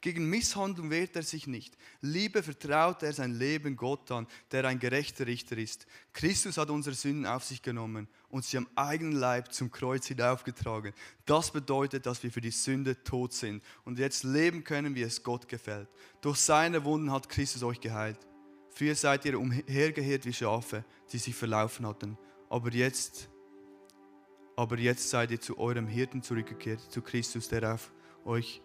Gegen 0.05 0.29
Misshandlung 0.29 0.91
wehrt 0.91 1.15
er 1.15 1.23
sich 1.23 1.47
nicht. 1.47 1.75
Liebe 1.99 2.43
vertraut 2.43 3.01
er 3.01 3.11
sein 3.11 3.33
Leben 3.33 3.75
Gott 3.75 4.11
an, 4.11 4.27
der 4.51 4.65
ein 4.65 4.77
gerechter 4.77 5.25
Richter 5.25 5.57
ist. 5.57 5.87
Christus 6.13 6.59
hat 6.59 6.69
unsere 6.69 6.95
Sünden 6.95 7.25
auf 7.25 7.43
sich 7.43 7.63
genommen 7.63 8.07
und 8.29 8.45
sie 8.45 8.57
am 8.59 8.67
eigenen 8.75 9.13
Leib 9.13 9.51
zum 9.51 9.71
Kreuz 9.71 10.05
hinaufgetragen. 10.05 10.93
Das 11.25 11.49
bedeutet, 11.49 12.05
dass 12.05 12.21
wir 12.21 12.29
für 12.29 12.39
die 12.39 12.51
Sünde 12.51 13.03
tot 13.03 13.33
sind 13.33 13.63
und 13.83 13.97
jetzt 13.97 14.23
leben 14.23 14.63
können, 14.63 14.93
wie 14.93 15.01
es 15.01 15.23
Gott 15.23 15.47
gefällt. 15.47 15.89
Durch 16.21 16.37
seine 16.37 16.85
Wunden 16.85 17.11
hat 17.11 17.27
Christus 17.27 17.63
euch 17.63 17.81
geheilt. 17.81 18.19
Früher 18.69 18.93
seid 18.93 19.25
ihr 19.25 19.39
umhergehört 19.39 20.27
wie 20.27 20.33
Schafe, 20.33 20.85
die 21.13 21.17
sich 21.17 21.33
verlaufen 21.33 21.83
hatten. 21.87 22.15
Aber 22.47 22.71
jetzt, 22.71 23.27
aber 24.55 24.77
jetzt 24.77 25.09
seid 25.09 25.31
ihr 25.31 25.41
zu 25.41 25.57
eurem 25.57 25.87
Hirten 25.87 26.21
zurückgekehrt, 26.21 26.91
zu 26.91 27.01
Christus, 27.01 27.47
der 27.47 27.73
auf 27.73 27.91
euch 28.23 28.61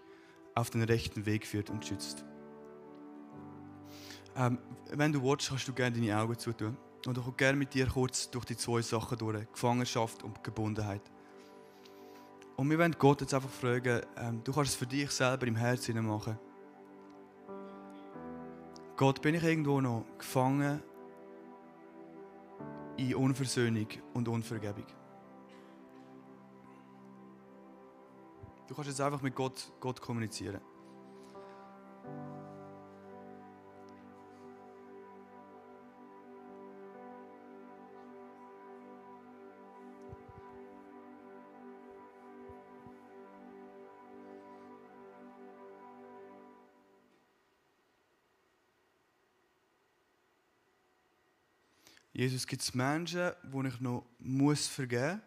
auf 0.55 0.71
den 0.71 0.83
rechten 0.83 1.27
Weg 1.27 1.47
führt 1.47 1.71
und 1.71 1.85
schützt. 1.85 2.25
Ähm, 4.37 4.59
wenn 4.93 5.13
du 5.13 5.23
willst, 5.23 5.49
kannst 5.49 5.69
du 5.69 5.73
gerne 5.73 5.97
deine 5.97 6.19
Augen 6.19 6.39
zutun. 6.39 6.77
Und 7.07 7.17
ich 7.17 7.25
gehe 7.25 7.33
gerne 7.35 7.59
mit 7.59 7.73
dir 7.73 7.87
kurz 7.87 8.31
durch 8.31 8.45
die 8.45 8.57
zwei 8.57 8.83
Sachen 8.83 9.19
durch: 9.19 9.51
Gefangenschaft 9.53 10.23
und 10.23 10.43
Gebundenheit. 10.45 11.03
Und 12.57 12.69
wir 12.69 12.79
wollen 12.79 12.95
Gott 12.99 13.23
jetzt 13.23 13.33
einfach 13.33 13.49
fragen, 13.49 14.03
ähm, 14.19 14.45
du 14.45 14.53
kannst 14.53 14.73
es 14.73 14.77
für 14.77 14.87
dich 14.87 15.11
selber 15.11 15.47
im 15.47 15.57
Herzen 15.57 16.05
machen. 16.05 16.39
Gott, 18.97 19.23
bin 19.23 19.35
ich 19.35 19.43
irgendwo 19.43 19.81
noch 19.81 20.05
gefangen 20.19 20.83
in 22.99 23.15
Unversöhnung 23.15 23.89
und 24.13 24.29
Unvergebung? 24.29 24.85
Du 28.70 28.76
kannst 28.76 28.88
jetzt 28.88 29.00
einfach 29.00 29.20
mit 29.20 29.35
Gott, 29.35 29.72
Gott 29.80 30.00
kommunizieren. 30.00 30.61
Jesus, 52.12 52.46
gibt 52.46 52.62
es 52.62 52.72
Menschen, 52.72 53.33
die 53.42 53.66
ich 53.66 53.80
noch 53.80 54.06
muss 54.20 54.68
vergeben 54.68 55.20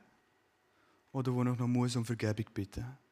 muss 1.12 1.26
oder 1.26 1.34
die 1.34 1.52
ich 1.52 1.60
noch 1.60 1.68
muss 1.68 1.94
um 1.98 2.06
Vergebung 2.06 2.46
bitten 2.54 2.86
muss? 2.86 3.03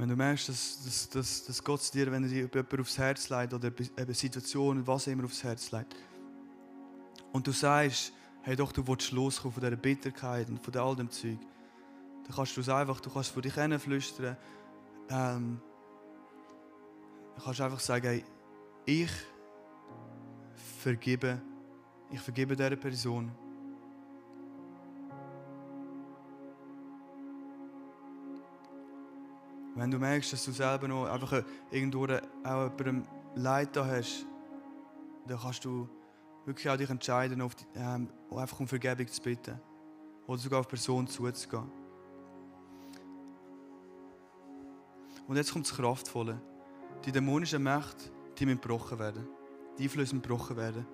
Wenn 0.00 0.08
du 0.08 0.16
merkst, 0.16 0.48
dass, 0.48 0.82
dass, 0.82 1.10
dass, 1.10 1.44
dass 1.44 1.62
Gott 1.62 1.92
dir, 1.92 2.10
wenn 2.10 2.22
er 2.22 2.30
dir 2.30 2.48
jemand 2.50 2.80
aufs 2.80 2.96
Herz 2.96 3.28
legt 3.28 3.52
oder 3.52 3.70
eine 3.98 4.14
Situation, 4.14 4.86
was 4.86 5.06
immer 5.06 5.24
aufs 5.24 5.44
Herz 5.44 5.70
legt, 5.72 5.94
und 7.32 7.46
du 7.46 7.52
sagst, 7.52 8.10
hey 8.40 8.56
doch, 8.56 8.72
du 8.72 8.86
willst 8.88 9.12
loskommen 9.12 9.52
von 9.52 9.62
dieser 9.62 9.76
Bitterkeit 9.76 10.48
und 10.48 10.58
von 10.58 10.74
all 10.74 10.96
dem 10.96 11.10
Zeug, 11.10 11.36
dann 12.24 12.34
kannst 12.34 12.56
du 12.56 12.62
es 12.62 12.70
einfach, 12.70 12.98
du 13.00 13.10
kannst 13.10 13.28
vor 13.28 13.42
dich 13.42 13.52
hin 13.52 13.78
flüstern, 13.78 14.38
ähm, 15.10 15.60
du 17.36 17.42
kannst 17.44 17.60
einfach 17.60 17.80
sagen, 17.80 18.06
hey, 18.06 18.24
ich 18.86 19.10
vergebe, 20.82 21.42
ich 22.10 22.20
vergebe 22.20 22.56
dieser 22.56 22.74
Person 22.76 23.30
Wenn 29.74 29.90
du 29.90 29.98
merkst, 29.98 30.32
dass 30.32 30.44
du 30.44 30.52
selber 30.52 30.88
noch 30.88 31.06
einfach 31.06 31.44
irgendwo 31.70 32.04
auch 32.04 32.70
jemandem 32.78 33.04
Leid 33.36 33.76
da 33.76 33.86
hast, 33.86 34.26
dann 35.26 35.38
kannst 35.38 35.64
du 35.64 35.88
wirklich 36.44 36.68
auch 36.68 36.76
dich 36.76 36.90
entscheiden, 36.90 37.40
auf 37.40 37.54
die, 37.54 37.64
ähm, 37.76 38.08
einfach 38.30 38.58
um 38.58 38.66
Vergebung 38.66 39.06
zu 39.06 39.22
bitten. 39.22 39.60
Oder 40.26 40.38
sogar 40.38 40.60
auf 40.60 40.66
die 40.66 40.70
Person 40.70 41.06
zuzugehen. 41.06 41.70
Und 45.26 45.36
jetzt 45.36 45.52
kommt 45.52 45.66
das 45.66 45.76
Kraftvolle. 45.76 46.40
Die 47.04 47.12
dämonischen 47.12 47.62
Mächte, 47.62 48.10
die 48.38 48.46
müssen 48.46 48.60
gebrochen 48.60 48.98
werden. 48.98 49.28
Die 49.78 49.84
Einflüsse 49.84 50.14
müssen 50.14 50.22
gebrochen 50.22 50.56
werden. 50.56 50.86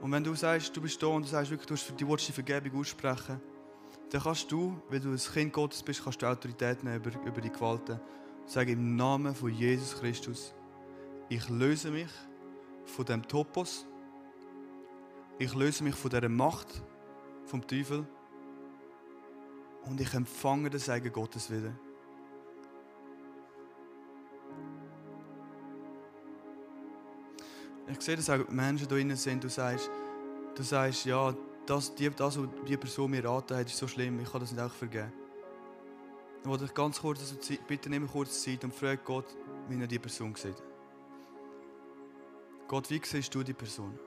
Und 0.00 0.12
wenn 0.12 0.24
du 0.24 0.34
sagst, 0.34 0.74
du 0.74 0.80
bist 0.80 1.02
da 1.02 1.08
und 1.08 1.24
du 1.24 1.28
sagst 1.28 1.50
wirklich, 1.50 1.96
du 1.96 2.08
willst 2.08 2.28
die 2.28 2.32
Vergebung 2.32 2.80
aussprechen, 2.80 3.40
dann 4.10 4.22
kannst 4.22 4.50
du, 4.50 4.80
wenn 4.88 5.02
du 5.02 5.10
ein 5.10 5.16
Kind 5.16 5.52
Gottes 5.52 5.82
bist, 5.82 6.02
kannst 6.02 6.20
du 6.20 6.26
Autorität 6.26 6.82
nehmen 6.82 6.96
über, 6.96 7.10
über 7.24 7.40
die 7.40 7.50
Gewalten. 7.50 8.00
Sag 8.44 8.68
im 8.68 8.96
Namen 8.96 9.34
von 9.34 9.52
Jesus 9.52 9.98
Christus, 10.00 10.52
ich 11.28 11.48
löse 11.48 11.90
mich 11.90 12.10
von 12.84 13.04
dem 13.04 13.26
Topos, 13.26 13.86
Ich 15.38 15.54
löse 15.54 15.82
mich 15.84 15.94
von 15.94 16.10
dieser 16.10 16.28
Macht 16.28 16.82
vom 17.46 17.66
Teufel 17.66 18.06
und 19.84 19.98
ich 19.98 20.12
empfange 20.12 20.68
das 20.68 20.84
Segen 20.84 21.10
Gottes 21.10 21.50
wieder. 21.50 21.72
Ich 27.88 28.00
sehe, 28.02 28.16
dass 28.16 28.28
auch 28.28 28.46
Menschen 28.50 28.86
da 28.86 28.94
drinnen 28.94 29.16
sind, 29.16 29.42
du 29.42 29.48
sagst, 29.48 29.90
du 30.54 30.62
sagst, 30.62 31.06
ja, 31.06 31.34
das, 31.70 31.94
die, 31.94 32.10
das, 32.10 32.36
was 32.36 32.48
die 32.66 32.76
Person 32.76 33.10
mir 33.10 33.24
raten 33.24 33.56
hat, 33.56 33.66
ist 33.66 33.76
so 33.76 33.86
schlimm, 33.86 34.18
ich 34.20 34.30
kann 34.30 34.40
das 34.40 34.50
nicht 34.50 34.60
auch 34.60 34.72
vergeben. 34.72 35.12
Ich 36.44 36.74
ganz 36.74 37.00
kurz, 37.00 37.34
bitte 37.68 37.88
nimm 37.90 38.08
kurz 38.08 38.42
Zeit 38.42 38.64
und 38.64 38.74
frage 38.74 39.00
Gott, 39.04 39.26
wie 39.68 39.80
er 39.80 39.86
die 39.86 39.98
Person 39.98 40.34
sieht. 40.34 40.56
Gott, 42.66 42.90
wie 42.90 43.00
siehst 43.04 43.32
du 43.34 43.42
die 43.42 43.52
Person? 43.52 43.98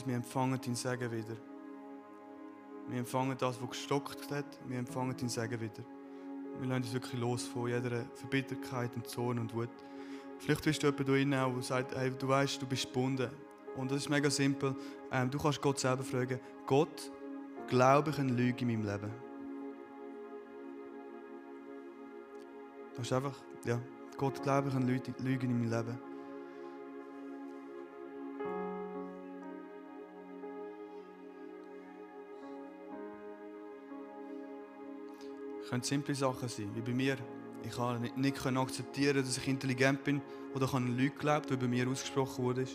Jesus, 0.00 0.06
wir 0.06 0.16
empfangen 0.16 0.60
dein 0.64 0.74
Segen 0.74 1.10
wieder. 1.10 1.36
Wir 2.88 2.98
empfangen 2.98 3.36
das, 3.38 3.60
was 3.60 3.70
gestockt 3.70 4.30
hat. 4.30 4.46
Wir 4.66 4.78
empfangen 4.78 5.14
dein 5.16 5.28
Segen 5.28 5.60
wieder. 5.60 5.84
Wir 6.58 6.68
lassen 6.68 6.82
uns 6.82 6.92
wirklich 6.92 7.20
los 7.20 7.46
von 7.46 7.68
jeder 7.68 8.04
Verbitterkeit 8.14 8.94
und 8.96 9.06
Zorn 9.06 9.38
und 9.38 9.54
Wut. 9.54 9.68
Vielleicht 10.38 10.64
bist 10.64 10.82
du 10.82 10.86
jemand 10.86 11.08
da 11.08 11.12
drin, 11.12 11.30
der 11.30 11.62
sagt, 11.62 11.94
hey, 11.94 12.10
du 12.10 12.28
weißt, 12.28 12.60
du 12.62 12.66
bist 12.66 12.86
gebunden. 12.86 13.30
Und 13.76 13.90
das 13.90 13.98
ist 13.98 14.08
mega 14.08 14.30
simpel. 14.30 14.74
Ähm, 15.12 15.30
du 15.30 15.38
kannst 15.38 15.60
Gott 15.60 15.78
selber 15.78 16.02
fragen, 16.02 16.40
Gott, 16.66 17.10
glaube 17.68 18.10
ich 18.10 18.18
eine 18.18 18.32
Lüge 18.32 18.60
in 18.62 18.68
meinem 18.68 18.84
Leben? 18.84 19.10
Das 22.96 23.06
ist 23.06 23.12
einfach, 23.12 23.36
ja, 23.64 23.78
Gott, 24.16 24.42
glaube 24.42 24.68
ich 24.68 24.74
eine 24.74 24.86
Lüge 24.86 25.46
in 25.46 25.60
meinem 25.60 25.70
Leben? 25.70 26.09
Können 35.70 35.82
simple 35.84 36.14
Sachen 36.14 36.48
sein, 36.48 36.70
wie 36.74 36.80
bei 36.80 36.92
mir. 36.92 37.16
Ich 37.62 37.76
kann 37.76 38.02
nicht, 38.16 38.46
akzeptieren, 38.46 39.18
dass 39.18 39.38
ich 39.38 39.46
intelligent 39.46 40.02
bin 40.02 40.20
oder 40.54 40.64
ich 40.64 40.72
habe 40.72 40.84
eine 40.84 40.94
Lüge 40.94 41.14
geglaubt, 41.14 41.50
die 41.50 41.56
bei 41.56 41.68
mir 41.68 41.86
ausgesprochen 41.88 42.44
wurde. 42.44 42.66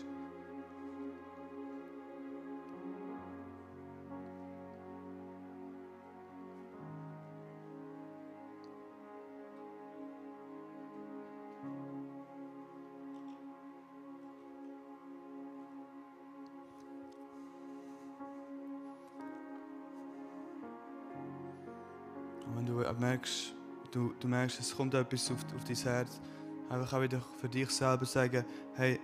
Merkst, 23.26 23.54
du, 23.90 24.14
du 24.20 24.28
merkst, 24.28 24.60
es 24.60 24.76
kommt 24.76 24.94
etwas 24.94 25.30
auf, 25.30 25.38
auf 25.54 25.64
dein 25.64 25.76
Herz, 25.76 26.20
einfach 26.68 26.92
auch 26.92 27.02
wieder 27.02 27.20
für 27.40 27.48
dich 27.48 27.70
selber 27.70 28.04
sagen, 28.04 28.44
hey, 28.74 29.00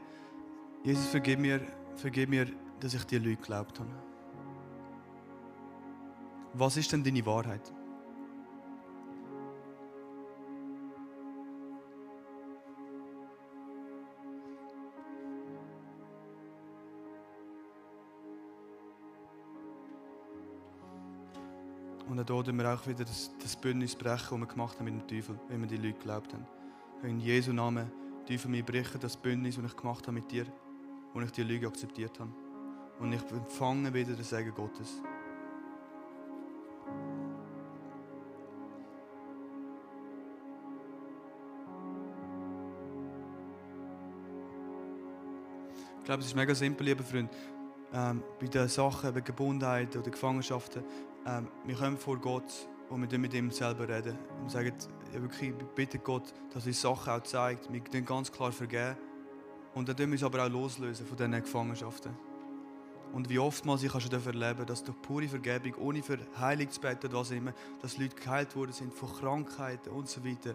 Jesus, 0.85 1.07
vergib 1.07 1.39
mir, 1.39 1.61
vergib 1.97 2.29
mir, 2.29 2.47
dass 2.81 2.95
ich 2.95 3.05
dir 3.05 3.21
Lüge 3.21 3.37
geglaubt 3.37 3.79
habe. 3.81 3.91
Was 6.55 6.77
ist 6.77 6.93
denn 6.93 7.03
deine 7.03 7.25
Wahrheit? 7.25 7.73
Und 22.13 22.19
dann 22.19 22.27
tun 22.27 22.59
wir 22.59 22.71
auch 22.71 22.87
wieder 22.87 23.07
das, 23.07 23.31
das 23.43 23.57
Bündnis 23.57 23.97
brechen, 23.97 24.39
das 24.39 24.41
wir 24.41 24.47
gemacht 24.47 24.79
haben 24.79 24.85
mit 24.85 24.93
dem 24.93 25.09
Teufel, 25.09 25.41
wenn 25.49 25.63
wir 25.63 25.67
die 25.67 25.79
Leute 25.79 25.95
geglaubt 25.95 26.35
haben. 26.35 26.47
In 27.05 27.19
Jesu 27.19 27.55
Namen, 27.55 27.91
Teufel, 28.29 28.53
wir 28.53 28.63
brechen 28.63 29.01
das 29.01 29.17
Bündnis, 29.17 29.57
das 29.57 29.65
ich 29.65 29.77
gemacht 29.79 30.07
habe 30.07 30.13
mit 30.13 30.31
dir, 30.31 30.45
wo 31.15 31.23
ich 31.23 31.31
die 31.31 31.43
Lüge 31.43 31.67
akzeptiert 31.67 32.21
habe. 32.21 32.31
Und 32.99 33.15
ich 33.15 33.23
empfange 33.31 33.95
wieder 33.95 34.13
den 34.13 34.25
Segen 34.25 34.53
Gottes. 34.53 35.01
Ich 45.99 46.05
glaube, 46.05 46.21
es 46.21 46.27
ist 46.27 46.37
mega 46.37 46.55
simpel, 46.55 46.85
lieber 46.85 47.05
Freund. 47.05 47.31
Ähm, 47.95 48.23
bei 48.39 48.49
den 48.49 48.69
Sachen, 48.69 49.15
bei 49.15 49.23
Gebundenheit 49.23 49.97
oder 49.97 50.11
Gefangenschaften, 50.11 50.85
ähm, 51.27 51.49
wir 51.65 51.77
kommen 51.77 51.97
vor 51.97 52.19
Gott 52.19 52.69
und 52.89 53.11
wir 53.11 53.19
mit 53.19 53.35
ihm 53.35 53.51
selber 53.51 53.89
reden. 53.89 54.19
Und 54.41 54.51
sagen, 54.51 54.73
ja, 55.13 55.23
wirklich, 55.23 55.55
bitte 55.75 55.99
Gott, 55.99 56.33
dass 56.53 56.67
er 56.67 56.73
Sachen 56.73 57.13
auch 57.13 57.23
zeigt. 57.23 57.73
Wir 57.73 57.81
können 57.81 58.05
ganz 58.05 58.31
klar 58.31 58.53
vergeben. 58.53 58.97
Und 59.75 59.89
dann 59.89 59.97
tun 59.97 60.07
wir 60.07 60.13
uns 60.13 60.25
aber 60.25 60.45
auch 60.45 60.51
loslösen 60.51 61.07
von 61.07 61.17
diesen 61.17 61.33
Gefangenschaften. 61.33 62.13
Und 63.13 63.29
wie 63.29 63.39
oftmals 63.39 63.83
ich 63.83 63.93
schon 63.93 64.11
erleben 64.11 64.65
dass 64.67 64.83
durch 64.85 65.01
pure 65.03 65.29
Vergebung, 65.29 65.75
ohne 65.77 66.03
für 66.03 66.19
Heilung 66.39 66.71
zu 66.71 66.81
beten 66.81 67.07
oder 67.07 67.19
was 67.19 67.31
immer, 67.31 67.53
dass 67.81 67.99
Leute 67.99 68.17
geheilt 68.17 68.57
worden 68.57 68.73
sind 68.73 68.95
von 68.95 69.13
Krankheiten 69.13 69.91
und 69.91 70.09
so 70.09 70.25
weiter. 70.25 70.55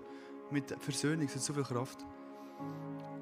Mit 0.49 0.75
Versöhnung, 0.79 1.27
hat 1.27 1.39
so 1.39 1.53
viel 1.53 1.63
Kraft. 1.63 2.05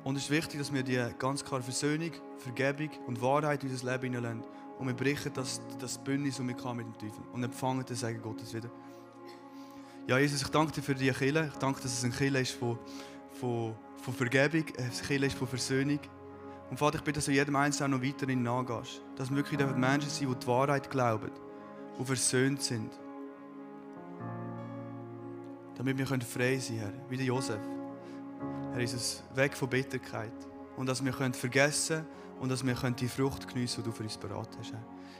Und 0.04 0.16
es 0.16 0.24
ist 0.24 0.30
wichtig, 0.30 0.60
dass 0.60 0.72
wir 0.72 0.84
die 0.84 1.04
ganz 1.18 1.44
klare 1.44 1.64
Versöhnung, 1.64 2.12
Vergebung 2.38 2.90
und 3.08 3.22
Wahrheit 3.22 3.64
in 3.64 3.72
unser 3.72 3.92
Leben 3.92 4.14
hineinlassen. 4.14 4.44
Und 4.78 4.88
wir 4.88 4.94
brechen 4.94 5.32
das, 5.34 5.62
das 5.80 5.98
Bündnis, 5.98 6.38
das 6.38 6.46
wir 6.46 6.74
mit 6.74 6.86
dem 6.86 6.94
Teufel 6.94 7.24
und 7.32 7.44
empfangen 7.44 7.86
den 7.86 7.96
Segen 7.96 8.22
Gottes 8.22 8.54
wieder. 8.54 8.70
Ja, 10.08 10.18
Jesus, 10.20 10.42
ich 10.42 10.50
danke 10.50 10.74
dir 10.74 10.82
für 10.82 10.94
diese 10.94 11.14
Kille. 11.14 11.50
Ich 11.52 11.60
danke, 11.60 11.82
dass 11.82 11.94
es 11.94 12.04
ein 12.04 12.12
Kille 12.12 12.42
ist 12.42 12.52
von, 12.52 12.78
von, 13.40 13.76
von 14.02 14.14
Vergebung, 14.14 14.66
ein 14.78 14.92
Kille 15.08 15.28
ist 15.28 15.38
von 15.38 15.48
Versöhnung. 15.48 16.00
Und 16.70 16.78
Vater, 16.78 16.98
ich 16.98 17.04
bitte, 17.04 17.18
dass 17.18 17.26
du 17.26 17.32
jedem 17.32 17.56
Einzelnen 17.56 17.92
noch 17.92 18.06
weiterhin 18.06 18.44
nachgehst. 18.44 19.02
Dass 19.16 19.30
wir 19.30 19.38
wirklich 19.38 19.60
Menschen 19.76 20.10
sind, 20.10 20.30
die 20.30 20.40
die 20.40 20.48
Wahrheit 20.48 20.90
glauben, 20.90 21.32
die 22.00 22.06
versöhnt 22.06 22.62
sind. 22.62 22.92
Damit 25.76 25.98
wir 25.98 26.06
frei 26.06 26.58
sein 26.58 26.80
können, 26.80 26.94
Herr, 26.94 27.10
wie 27.10 27.18
der 27.18 27.26
Josef. 27.26 27.60
Herr 28.72 28.80
Jesus, 28.80 29.24
weg 29.34 29.56
von 29.56 29.70
Bitterkeit. 29.70 30.34
Und 30.78 30.88
dass 30.88 31.04
wir 31.04 31.14
vergessen 31.14 31.98
können, 31.98 32.08
und 32.40 32.50
dass 32.50 32.66
wir 32.66 32.76
die 32.92 33.08
Frucht 33.08 33.48
geniessen 33.48 33.84
die 33.84 33.90
du 33.90 33.96
für 33.96 34.04
uns 34.04 34.18
beraten 34.18 34.58
hast. 34.60 34.74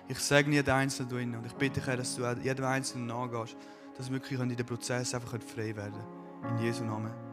Ich 0.08 0.20
segne 0.20 0.56
jeden 0.56 0.70
Einzelnen 0.70 1.32
da 1.32 1.38
und 1.38 1.46
ich 1.46 1.54
bitte 1.54 1.82
dich, 1.82 1.96
dass 1.96 2.16
du 2.16 2.24
jedem 2.44 2.66
Einzelnen 2.66 3.08
nachgehst, 3.08 3.58
dass 3.98 4.10
wir 4.10 4.16
wirklich 4.16 4.40
in 4.40 4.50
den 4.50 4.66
Prozess 4.66 5.16
einfach 5.16 5.40
frei 5.42 5.76
werden 5.76 5.94
können. 5.94 6.58
In 6.58 6.64
Jesu 6.64 6.84
Namen. 6.84 7.25